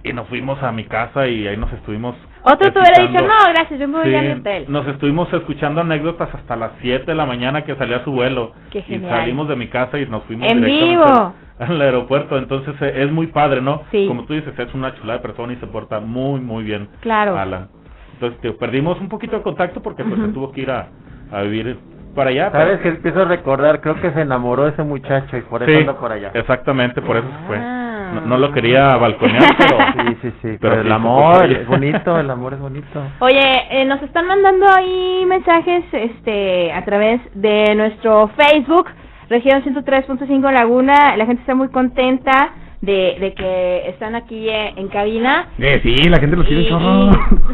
Y 0.03 0.13
nos 0.13 0.27
fuimos 0.29 0.61
a 0.63 0.71
mi 0.71 0.85
casa 0.85 1.27
y 1.27 1.47
ahí 1.47 1.57
nos 1.57 1.71
estuvimos. 1.73 2.15
Otro 2.43 2.73
te 2.73 2.79
hubiera 2.79 3.03
dicho, 3.07 3.23
no, 3.23 3.53
gracias, 3.53 3.79
yo 3.79 3.87
me 3.87 3.99
voy 3.99 4.09
Sí, 4.09 4.15
al 4.15 4.39
hotel. 4.39 4.65
nos 4.67 4.87
estuvimos 4.87 5.31
escuchando 5.31 5.81
anécdotas 5.81 6.33
hasta 6.33 6.55
las 6.55 6.71
7 6.81 7.05
de 7.05 7.13
la 7.13 7.27
mañana 7.27 7.63
que 7.63 7.75
salía 7.75 8.03
su 8.03 8.11
vuelo. 8.11 8.53
Qué 8.71 8.79
y 8.79 8.83
genial. 8.83 9.11
salimos 9.19 9.47
de 9.47 9.55
mi 9.55 9.67
casa 9.67 9.99
y 9.99 10.07
nos 10.07 10.23
fuimos 10.23 10.49
En 10.49 10.63
vivo. 10.63 11.33
al 11.59 11.81
aeropuerto. 11.81 12.35
Entonces 12.39 12.73
eh, 12.81 13.03
es 13.03 13.11
muy 13.11 13.27
padre, 13.27 13.61
¿no? 13.61 13.83
Sí. 13.91 14.07
Como 14.07 14.23
tú 14.25 14.33
dices, 14.33 14.57
es 14.57 14.73
una 14.73 14.95
chulada 14.95 15.19
de 15.19 15.21
persona 15.21 15.53
y 15.53 15.57
se 15.57 15.67
porta 15.67 15.99
muy, 15.99 16.39
muy 16.41 16.63
bien. 16.63 16.89
Claro. 17.01 17.37
Alan. 17.37 17.67
Entonces 18.13 18.55
perdimos 18.55 18.99
un 18.99 19.07
poquito 19.09 19.35
de 19.37 19.43
contacto 19.43 19.83
porque 19.83 20.03
pues 20.03 20.19
se 20.19 20.27
tuvo 20.29 20.51
que 20.51 20.61
ir 20.61 20.71
a, 20.71 20.87
a 21.31 21.41
vivir 21.41 21.77
para 22.15 22.29
allá. 22.29 22.51
¿Sabes 22.51 22.79
pero- 22.79 22.81
que 22.83 22.89
empiezo 22.89 23.21
a 23.21 23.25
recordar? 23.25 23.81
Creo 23.81 23.95
que 24.01 24.11
se 24.11 24.21
enamoró 24.21 24.63
de 24.65 24.71
ese 24.71 24.83
muchacho 24.83 25.37
y 25.37 25.41
por 25.41 25.63
eso 25.63 25.71
Sí, 25.71 25.77
anda 25.79 25.93
por 25.97 26.11
allá. 26.11 26.31
exactamente, 26.33 27.01
por 27.01 27.17
eso 27.17 27.27
se 27.27 27.47
fue. 27.47 27.57
Ah. 27.57 27.77
No, 28.13 28.21
no 28.21 28.37
lo 28.37 28.51
quería 28.51 28.97
balconear, 28.97 29.43
pero... 29.57 29.77
Sí, 30.09 30.17
sí, 30.21 30.33
sí. 30.41 30.57
pero 30.59 30.81
el 30.81 30.91
amor 30.91 31.45
es 31.49 31.65
bonito, 31.65 32.19
el 32.19 32.29
amor 32.29 32.53
es 32.53 32.59
bonito. 32.59 33.01
Oye, 33.19 33.41
eh, 33.69 33.85
nos 33.85 34.01
están 34.03 34.27
mandando 34.27 34.65
ahí 34.69 35.23
mensajes 35.25 35.85
este 35.93 36.73
a 36.73 36.83
través 36.83 37.21
de 37.35 37.73
nuestro 37.75 38.29
Facebook, 38.35 38.87
región 39.29 39.63
103.5 39.63 40.51
Laguna. 40.51 41.15
La 41.15 41.25
gente 41.25 41.39
está 41.41 41.55
muy 41.55 41.69
contenta 41.69 42.49
de, 42.81 43.15
de 43.21 43.33
que 43.33 43.87
están 43.87 44.15
aquí 44.15 44.49
eh, 44.49 44.73
en 44.75 44.89
cabina. 44.89 45.45
Eh, 45.57 45.79
sí, 45.81 46.09
la 46.09 46.19
gente 46.19 46.35
los 46.35 46.45
quiere 46.45 46.63
y 46.63 46.65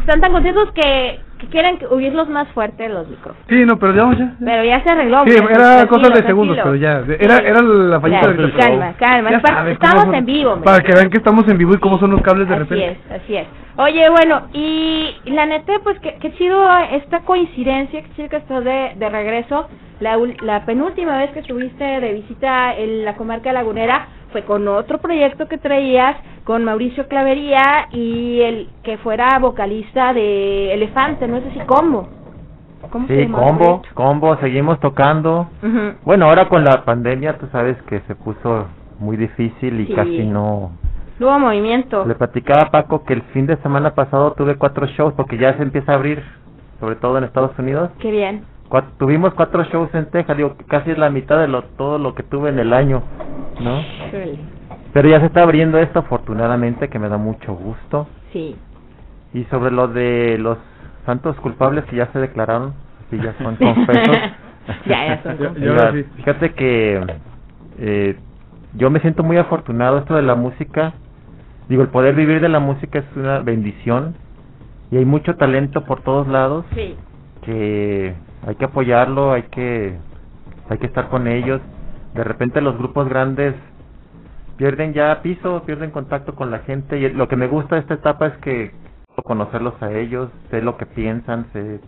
están 0.00 0.20
tan 0.20 0.32
contentos 0.32 0.72
que, 0.72 1.20
que 1.38 1.46
quieren 1.48 1.78
oírlos 1.90 2.28
más 2.28 2.48
fuerte 2.48 2.88
los 2.88 3.08
micrófonos. 3.08 3.42
Sí, 3.48 3.64
no, 3.64 3.78
pero 3.78 3.94
ya, 3.94 4.18
ya. 4.18 4.34
Pero 4.44 4.64
ya 4.64 4.82
se 4.82 4.90
arregló. 4.90 5.24
Sí, 5.24 5.30
era 5.36 5.46
tranquilo, 5.46 5.88
cosa 5.88 6.10
de 6.10 6.26
segundos, 6.26 6.58
pero 6.62 6.74
ya. 6.74 7.02
Era, 7.18 7.38
era 7.38 7.62
la 7.62 8.00
fallita 8.00 8.20
ahorita, 8.26 8.42
pero- 8.42 8.58
calma, 8.58 8.92
calma. 8.98 9.30
Ya 9.30 9.36
Aparte, 9.38 9.56
sabes 9.58 9.72
estamos 9.74 10.04
son. 10.04 10.14
en 10.14 10.24
vivo. 10.26 10.52
hombre. 10.52 10.64
Para 10.64 10.80
que 10.82 10.92
vean 10.92 11.10
que 11.10 11.18
estamos 11.18 11.48
en 11.48 11.58
vivo 11.58 11.74
y 11.74 11.78
cómo 11.78 11.98
son 11.98 12.10
los 12.10 12.22
cables 12.22 12.48
de 12.48 12.54
Así 12.54 12.62
repente. 12.64 12.98
es, 13.14 13.22
así 13.22 13.36
es. 13.36 13.46
Oye, 13.76 14.08
bueno, 14.10 14.48
y 14.52 15.14
la 15.26 15.46
neta, 15.46 15.74
pues 15.84 15.98
qué, 16.00 16.16
qué 16.20 16.32
chido 16.34 16.68
esta 16.92 17.20
coincidencia, 17.20 18.02
qué 18.02 18.10
chido 18.16 18.28
que 18.28 18.36
estás 18.36 18.64
de, 18.64 18.92
de 18.96 19.08
regreso. 19.08 19.68
La, 20.00 20.16
la 20.42 20.64
penúltima 20.64 21.18
vez 21.18 21.30
que 21.30 21.40
estuviste 21.40 21.82
de 21.84 22.12
visita 22.14 22.74
en 22.76 23.04
la 23.04 23.16
comarca 23.16 23.52
lagunera 23.52 24.06
fue 24.32 24.42
con 24.44 24.66
otro 24.68 24.98
proyecto 24.98 25.46
que 25.48 25.58
traías 25.58 26.16
con 26.44 26.64
Mauricio 26.64 27.08
Clavería 27.08 27.88
y 27.92 28.40
el 28.40 28.68
que 28.82 28.98
fuera 28.98 29.38
vocalista 29.38 30.12
de 30.12 30.72
Elefante, 30.74 31.26
no 31.28 31.40
sé 31.40 31.50
si 31.52 31.60
combo. 31.60 32.08
¿Cómo 32.90 33.06
Sí, 33.08 33.26
combo, 33.26 33.82
combo, 33.94 34.36
seguimos 34.36 34.78
tocando. 34.80 35.48
Ujú. 35.62 35.94
Bueno, 36.04 36.26
ahora 36.26 36.48
con 36.48 36.64
la 36.64 36.84
pandemia 36.84 37.36
tú 37.36 37.46
sabes 37.52 37.76
que 37.82 38.00
se 38.06 38.14
puso 38.14 38.66
muy 38.98 39.16
difícil 39.16 39.80
y 39.80 39.86
Sí. 39.86 39.92
casi 39.94 40.24
no... 40.24 40.72
No 41.18 41.26
hubo 41.26 41.38
movimiento. 41.40 42.04
Le 42.06 42.14
platicaba 42.14 42.62
a 42.62 42.70
Paco 42.70 43.04
que 43.04 43.12
el 43.14 43.22
fin 43.34 43.46
de 43.46 43.56
semana 43.56 43.94
pasado 43.94 44.32
tuve 44.34 44.54
cuatro 44.56 44.86
shows 44.86 45.12
porque 45.14 45.36
ya 45.36 45.54
se 45.56 45.62
empieza 45.64 45.92
a 45.92 45.96
abrir, 45.96 46.22
sobre 46.78 46.94
todo 46.96 47.18
en 47.18 47.24
Estados 47.24 47.58
Unidos. 47.58 47.90
Qué 47.98 48.10
bien. 48.12 48.44
Tuvimos 48.98 49.32
cuatro 49.34 49.64
shows 49.64 49.94
en 49.94 50.06
Texas, 50.10 50.36
digo, 50.36 50.56
que 50.56 50.64
casi 50.64 50.90
es 50.90 50.98
la 50.98 51.08
mitad 51.10 51.38
de 51.38 51.48
lo, 51.48 51.62
todo 51.62 51.98
lo 51.98 52.14
que 52.14 52.22
tuve 52.22 52.50
en 52.50 52.58
el 52.58 52.72
año, 52.74 53.02
¿no? 53.60 53.82
Pero 54.92 55.08
ya 55.08 55.20
se 55.20 55.26
está 55.26 55.42
abriendo 55.42 55.78
esto 55.78 56.00
afortunadamente, 56.00 56.88
que 56.88 56.98
me 56.98 57.08
da 57.08 57.16
mucho 57.16 57.54
gusto. 57.54 58.06
Sí. 58.32 58.56
Y 59.32 59.44
sobre 59.44 59.70
lo 59.70 59.88
de 59.88 60.36
los 60.38 60.58
santos 61.06 61.36
culpables 61.36 61.84
que 61.86 61.96
ya 61.96 62.06
se 62.12 62.18
declararon, 62.18 62.74
así 63.06 63.18
ya 63.18 63.34
son 63.42 63.56
confesos. 63.56 64.16
Ya, 64.84 65.06
ya 65.06 65.22
son 65.22 65.54
sí. 65.94 66.04
Fíjate 66.16 66.52
que 66.52 67.00
eh, 67.78 68.16
yo 68.74 68.90
me 68.90 69.00
siento 69.00 69.22
muy 69.22 69.38
afortunado 69.38 69.96
esto 69.96 70.14
de 70.14 70.20
la 70.20 70.34
música. 70.34 70.92
Digo, 71.70 71.80
el 71.80 71.88
poder 71.88 72.14
vivir 72.14 72.42
de 72.42 72.50
la 72.50 72.60
música 72.60 72.98
es 72.98 73.06
una 73.16 73.38
bendición 73.38 74.14
y 74.90 74.98
hay 74.98 75.06
mucho 75.06 75.36
talento 75.36 75.84
por 75.84 76.02
todos 76.02 76.28
lados 76.28 76.66
Sí. 76.74 76.96
que 77.46 78.14
hay 78.46 78.54
que 78.56 78.64
apoyarlo, 78.64 79.32
hay 79.32 79.42
que 79.44 79.96
hay 80.70 80.78
que 80.78 80.86
estar 80.86 81.08
con 81.08 81.26
ellos. 81.26 81.60
De 82.14 82.24
repente 82.24 82.60
los 82.60 82.76
grupos 82.76 83.08
grandes 83.08 83.54
pierden 84.56 84.92
ya 84.92 85.22
piso, 85.22 85.62
pierden 85.64 85.90
contacto 85.90 86.34
con 86.34 86.50
la 86.50 86.60
gente 86.60 86.98
y 86.98 87.08
lo 87.10 87.28
que 87.28 87.36
me 87.36 87.46
gusta 87.46 87.76
de 87.76 87.82
esta 87.82 87.94
etapa 87.94 88.26
es 88.26 88.36
que 88.38 88.72
conocerlos 89.24 89.74
a 89.82 89.90
ellos, 89.92 90.30
sé 90.50 90.62
lo 90.62 90.76
que 90.76 90.86
piensan, 90.86 91.46
sé 91.52 91.80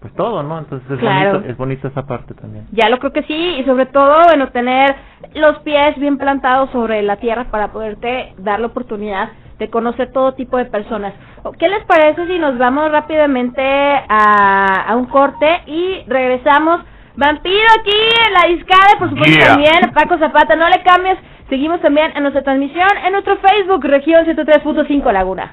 pues 0.00 0.14
todo, 0.14 0.42
¿no? 0.42 0.58
Entonces 0.58 0.90
es 0.90 0.98
Claro. 0.98 1.32
bonito, 1.32 1.50
es 1.50 1.56
bonito 1.58 1.88
esa 1.88 2.06
parte 2.06 2.32
también. 2.34 2.66
Ya 2.72 2.88
lo 2.88 2.98
creo 2.98 3.12
que 3.12 3.22
sí, 3.24 3.34
y 3.60 3.64
sobre 3.64 3.86
todo, 3.86 4.16
bueno, 4.28 4.48
tener 4.48 4.94
los 5.34 5.58
pies 5.58 5.98
bien 5.98 6.16
plantados 6.16 6.70
sobre 6.70 7.02
la 7.02 7.16
tierra 7.16 7.44
para 7.50 7.68
poderte 7.68 8.32
dar 8.38 8.60
la 8.60 8.68
oportunidad 8.68 9.28
de 9.60 9.70
conocer 9.70 10.10
todo 10.10 10.32
tipo 10.34 10.56
de 10.56 10.64
personas. 10.64 11.12
¿Qué 11.58 11.68
les 11.68 11.84
parece 11.84 12.26
si 12.26 12.38
nos 12.38 12.58
vamos 12.58 12.90
rápidamente 12.90 13.62
a, 13.62 14.86
a 14.88 14.96
un 14.96 15.04
corte 15.06 15.60
y 15.66 16.02
regresamos? 16.08 16.80
Vampiro 17.16 17.66
aquí 17.78 17.98
en 18.26 18.32
la 18.32 18.56
discada, 18.56 18.98
por 18.98 19.10
supuesto 19.10 19.36
Yeah. 19.36 19.48
también, 19.48 19.92
Paco 19.94 20.16
Zapata, 20.18 20.56
no 20.56 20.68
le 20.68 20.82
cambies. 20.82 21.18
Seguimos 21.50 21.80
también 21.82 22.10
en 22.16 22.22
nuestra 22.22 22.42
transmisión 22.42 22.88
en 23.04 23.12
nuestro 23.12 23.36
Facebook, 23.36 23.84
región 23.84 24.24
103.5 24.24 25.12
Laguna. 25.12 25.52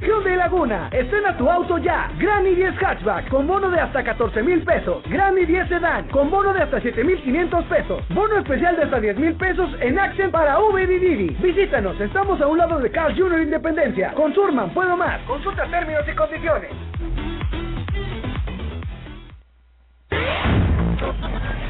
Hyundai 0.00 0.36
Laguna, 0.36 0.88
estrena 0.92 1.36
tu 1.36 1.50
auto 1.50 1.78
ya. 1.78 2.10
Gran 2.18 2.44
i10 2.44 2.76
Hatchback 2.80 3.28
con 3.28 3.46
bono 3.46 3.68
de 3.68 3.80
hasta 3.80 4.02
14 4.04 4.42
mil 4.42 4.62
pesos. 4.62 5.02
Gran 5.08 5.34
i10 5.36 5.68
Sedan 5.68 6.08
con 6.08 6.30
bono 6.30 6.52
de 6.52 6.62
hasta 6.62 6.80
7 6.80 7.02
mil 7.02 7.20
500 7.20 7.64
pesos. 7.64 8.08
Bono 8.10 8.38
especial 8.38 8.76
de 8.76 8.84
hasta 8.84 9.00
10 9.00 9.18
mil 9.18 9.34
pesos 9.34 9.70
en 9.80 9.98
Accent 9.98 10.30
para 10.30 10.60
Uber 10.60 10.88
y 10.88 10.98
Didi. 10.98 11.36
Visítanos, 11.40 12.00
estamos 12.00 12.40
a 12.40 12.46
un 12.46 12.58
lado 12.58 12.78
de 12.78 12.90
Carl 12.90 13.14
Jr. 13.18 13.40
Independencia. 13.40 14.12
Con 14.12 14.32
Surman, 14.34 14.70
puedo 14.70 14.96
más. 14.96 15.20
Consulta 15.22 15.66
términos 15.66 16.04
y 16.08 16.14
condiciones. 16.14 16.70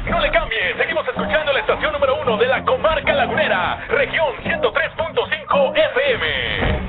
No 0.09 0.19
le 0.19 0.31
cambie, 0.31 0.75
seguimos 0.77 1.07
escuchando 1.07 1.53
la 1.53 1.59
estación 1.59 1.93
número 1.93 2.21
uno 2.21 2.37
de 2.37 2.47
la 2.47 2.63
comarca 2.63 3.13
lagunera, 3.13 3.85
región 3.89 4.35
103.5 4.43 5.73
FM. 5.75 6.88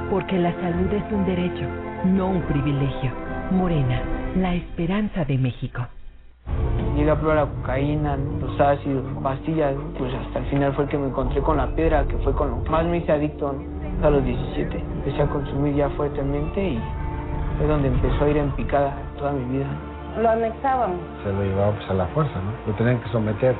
Porque 0.11 0.37
la 0.37 0.51
salud 0.59 0.91
es 0.91 1.09
un 1.09 1.25
derecho, 1.25 1.65
no 2.03 2.27
un 2.27 2.41
privilegio. 2.41 3.11
Morena, 3.49 4.01
la 4.35 4.53
esperanza 4.55 5.23
de 5.23 5.37
México. 5.37 5.87
Llegué 6.97 7.09
a 7.11 7.15
probar 7.15 7.37
la 7.37 7.45
cocaína, 7.45 8.17
los 8.17 8.59
ácidos, 8.59 9.05
pastillas, 9.23 9.73
pues 9.97 10.13
hasta 10.13 10.39
el 10.39 10.45
final 10.47 10.73
fue 10.73 10.83
el 10.83 10.89
que 10.89 10.97
me 10.97 11.07
encontré 11.07 11.41
con 11.41 11.55
la 11.55 11.67
piedra, 11.67 12.05
que 12.09 12.17
fue 12.17 12.33
con 12.33 12.51
lo 12.51 12.61
que 12.61 12.69
más 12.69 12.85
me 12.87 12.97
hice 12.97 13.13
adicto 13.13 13.55
a 14.03 14.09
los 14.09 14.21
17. 14.25 14.77
Empecé 14.77 15.21
a 15.21 15.27
consumir 15.27 15.75
ya 15.75 15.89
fuertemente 15.91 16.61
y 16.61 16.81
fue 17.57 17.67
donde 17.67 17.87
empezó 17.87 18.25
a 18.25 18.29
ir 18.29 18.35
en 18.35 18.51
picada 18.51 18.93
toda 19.17 19.31
mi 19.31 19.45
vida. 19.59 19.67
Lo 20.21 20.29
anexábamos. 20.29 20.99
Se 21.23 21.31
lo 21.31 21.41
llevaba 21.41 21.71
pues 21.71 21.89
a 21.89 21.93
la 21.93 22.07
fuerza, 22.07 22.33
¿no? 22.35 22.51
Lo 22.69 22.77
tenían 22.77 22.99
que 22.99 23.07
someter. 23.11 23.55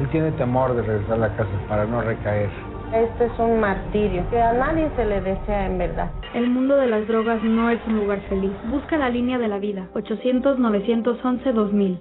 Él 0.00 0.08
tiene 0.10 0.32
temor 0.32 0.74
de 0.74 0.82
regresar 0.82 1.14
a 1.14 1.16
la 1.16 1.34
casa 1.34 1.50
para 1.66 1.86
no 1.86 2.02
recaer. 2.02 2.50
Este 2.92 3.24
es 3.26 3.38
un 3.38 3.60
martirio 3.60 4.24
que 4.30 4.40
a 4.40 4.54
nadie 4.54 4.88
se 4.96 5.04
le 5.04 5.20
desea 5.20 5.66
en 5.66 5.76
verdad. 5.76 6.10
El 6.34 6.48
mundo 6.48 6.74
de 6.76 6.86
las 6.86 7.06
drogas 7.06 7.42
no 7.42 7.68
es 7.70 7.78
un 7.86 7.96
lugar 7.96 8.20
feliz. 8.28 8.52
Busca 8.70 8.96
la 8.96 9.10
línea 9.10 9.36
de 9.38 9.48
la 9.48 9.58
vida. 9.58 9.88
800-911-2000. 9.94 11.98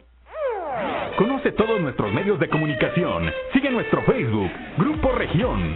Conoce 1.17 1.51
todos 1.51 1.81
nuestros 1.81 2.13
medios 2.13 2.39
de 2.39 2.47
comunicación. 2.47 3.29
Sigue 3.51 3.69
nuestro 3.69 4.01
Facebook, 4.03 4.49
Grupo 4.77 5.11
Región. 5.11 5.75